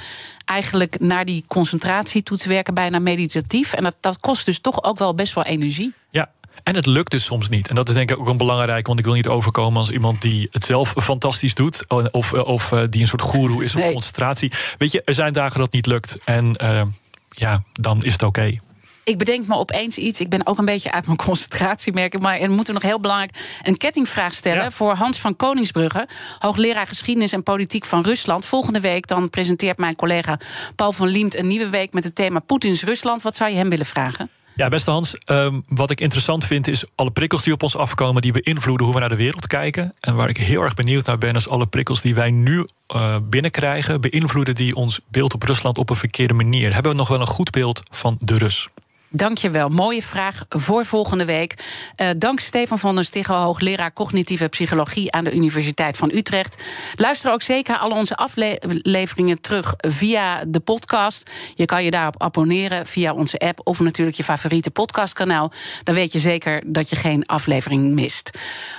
[0.45, 3.73] eigenlijk naar die concentratie toe te werken, bijna meditatief.
[3.73, 5.93] En dat, dat kost dus toch ook wel best wel energie.
[6.09, 6.32] Ja,
[6.63, 7.67] en het lukt dus soms niet.
[7.67, 10.21] En dat is denk ik ook een belangrijk, want ik wil niet overkomen als iemand
[10.21, 11.86] die het zelf fantastisch doet.
[12.11, 13.91] Of, of uh, die een soort goeroe is op nee.
[13.91, 14.51] concentratie.
[14.78, 16.17] Weet je, er zijn dagen dat het niet lukt.
[16.25, 16.82] En uh,
[17.30, 18.39] ja, dan is het oké.
[18.39, 18.59] Okay.
[19.08, 20.20] Ik bedenk me opeens iets.
[20.20, 22.20] Ik ben ook een beetje uit mijn concentratie, merk ik.
[22.20, 24.64] Maar we moeten nog heel belangrijk een kettingvraag stellen...
[24.64, 24.72] Ja.
[24.72, 26.08] voor Hans van Koningsbrugge,
[26.39, 28.45] hoogleraar geschiedenis en politiek van Rusland.
[28.45, 30.39] Volgende week dan presenteert mijn collega
[30.76, 31.36] Paul van Liemt...
[31.36, 33.22] een nieuwe week met het thema Poetins Rusland.
[33.22, 34.30] Wat zou je hem willen vragen?
[34.55, 35.18] Ja, beste Hans.
[35.26, 38.95] Um, wat ik interessant vind is alle prikkels die op ons afkomen, die beïnvloeden hoe
[38.95, 39.93] we naar de wereld kijken.
[39.99, 43.18] En waar ik heel erg benieuwd naar ben, is alle prikkels die wij nu uh,
[43.24, 46.74] binnenkrijgen, beïnvloeden die ons beeld op Rusland op een verkeerde manier.
[46.74, 48.70] Hebben we nog wel een goed beeld van de Rus?
[49.10, 49.70] Dankjewel.
[49.70, 51.53] Mooie vraag voor volgende week.
[52.01, 56.64] Uh, dank Stefan van der Stigel, hoogleraar cognitieve psychologie aan de Universiteit van Utrecht.
[56.95, 61.32] Luister ook zeker alle onze afleveringen terug via de podcast.
[61.55, 65.51] Je kan je daarop abonneren via onze app of natuurlijk je favoriete podcastkanaal.
[65.84, 68.30] Dan weet je zeker dat je geen aflevering mist.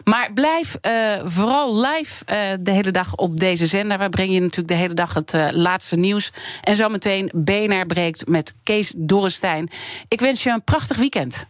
[0.05, 0.93] Maar blijf uh,
[1.24, 3.99] vooral live uh, de hele dag op deze zender.
[3.99, 6.33] We brengen je natuurlijk de hele dag het laatste nieuws.
[6.61, 9.70] En zometeen BNR breekt met Kees Dorrestein.
[10.09, 11.47] Ik wens je een prachtig weekend.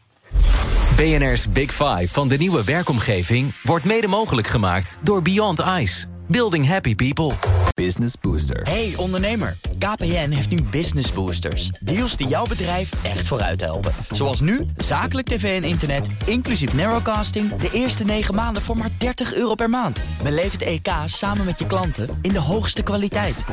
[0.96, 6.06] BNR's Big Five van de nieuwe werkomgeving wordt mede mogelijk gemaakt door Beyond Ice.
[6.26, 7.32] Building happy people.
[7.74, 8.62] Business Booster.
[8.62, 11.70] Hey ondernemer, KPN heeft nu Business Boosters.
[11.80, 13.92] Deals die jouw bedrijf echt vooruit helpen.
[14.10, 17.56] Zoals nu, zakelijk tv en internet, inclusief narrowcasting...
[17.56, 20.00] de eerste 9 maanden voor maar 30 euro per maand.
[20.22, 23.44] Beleef het EK samen met je klanten in de hoogste kwaliteit.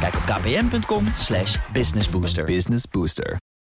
[0.00, 1.04] Kijk op kpn.com
[1.72, 2.44] businessbooster.
[2.44, 3.38] Business Booster.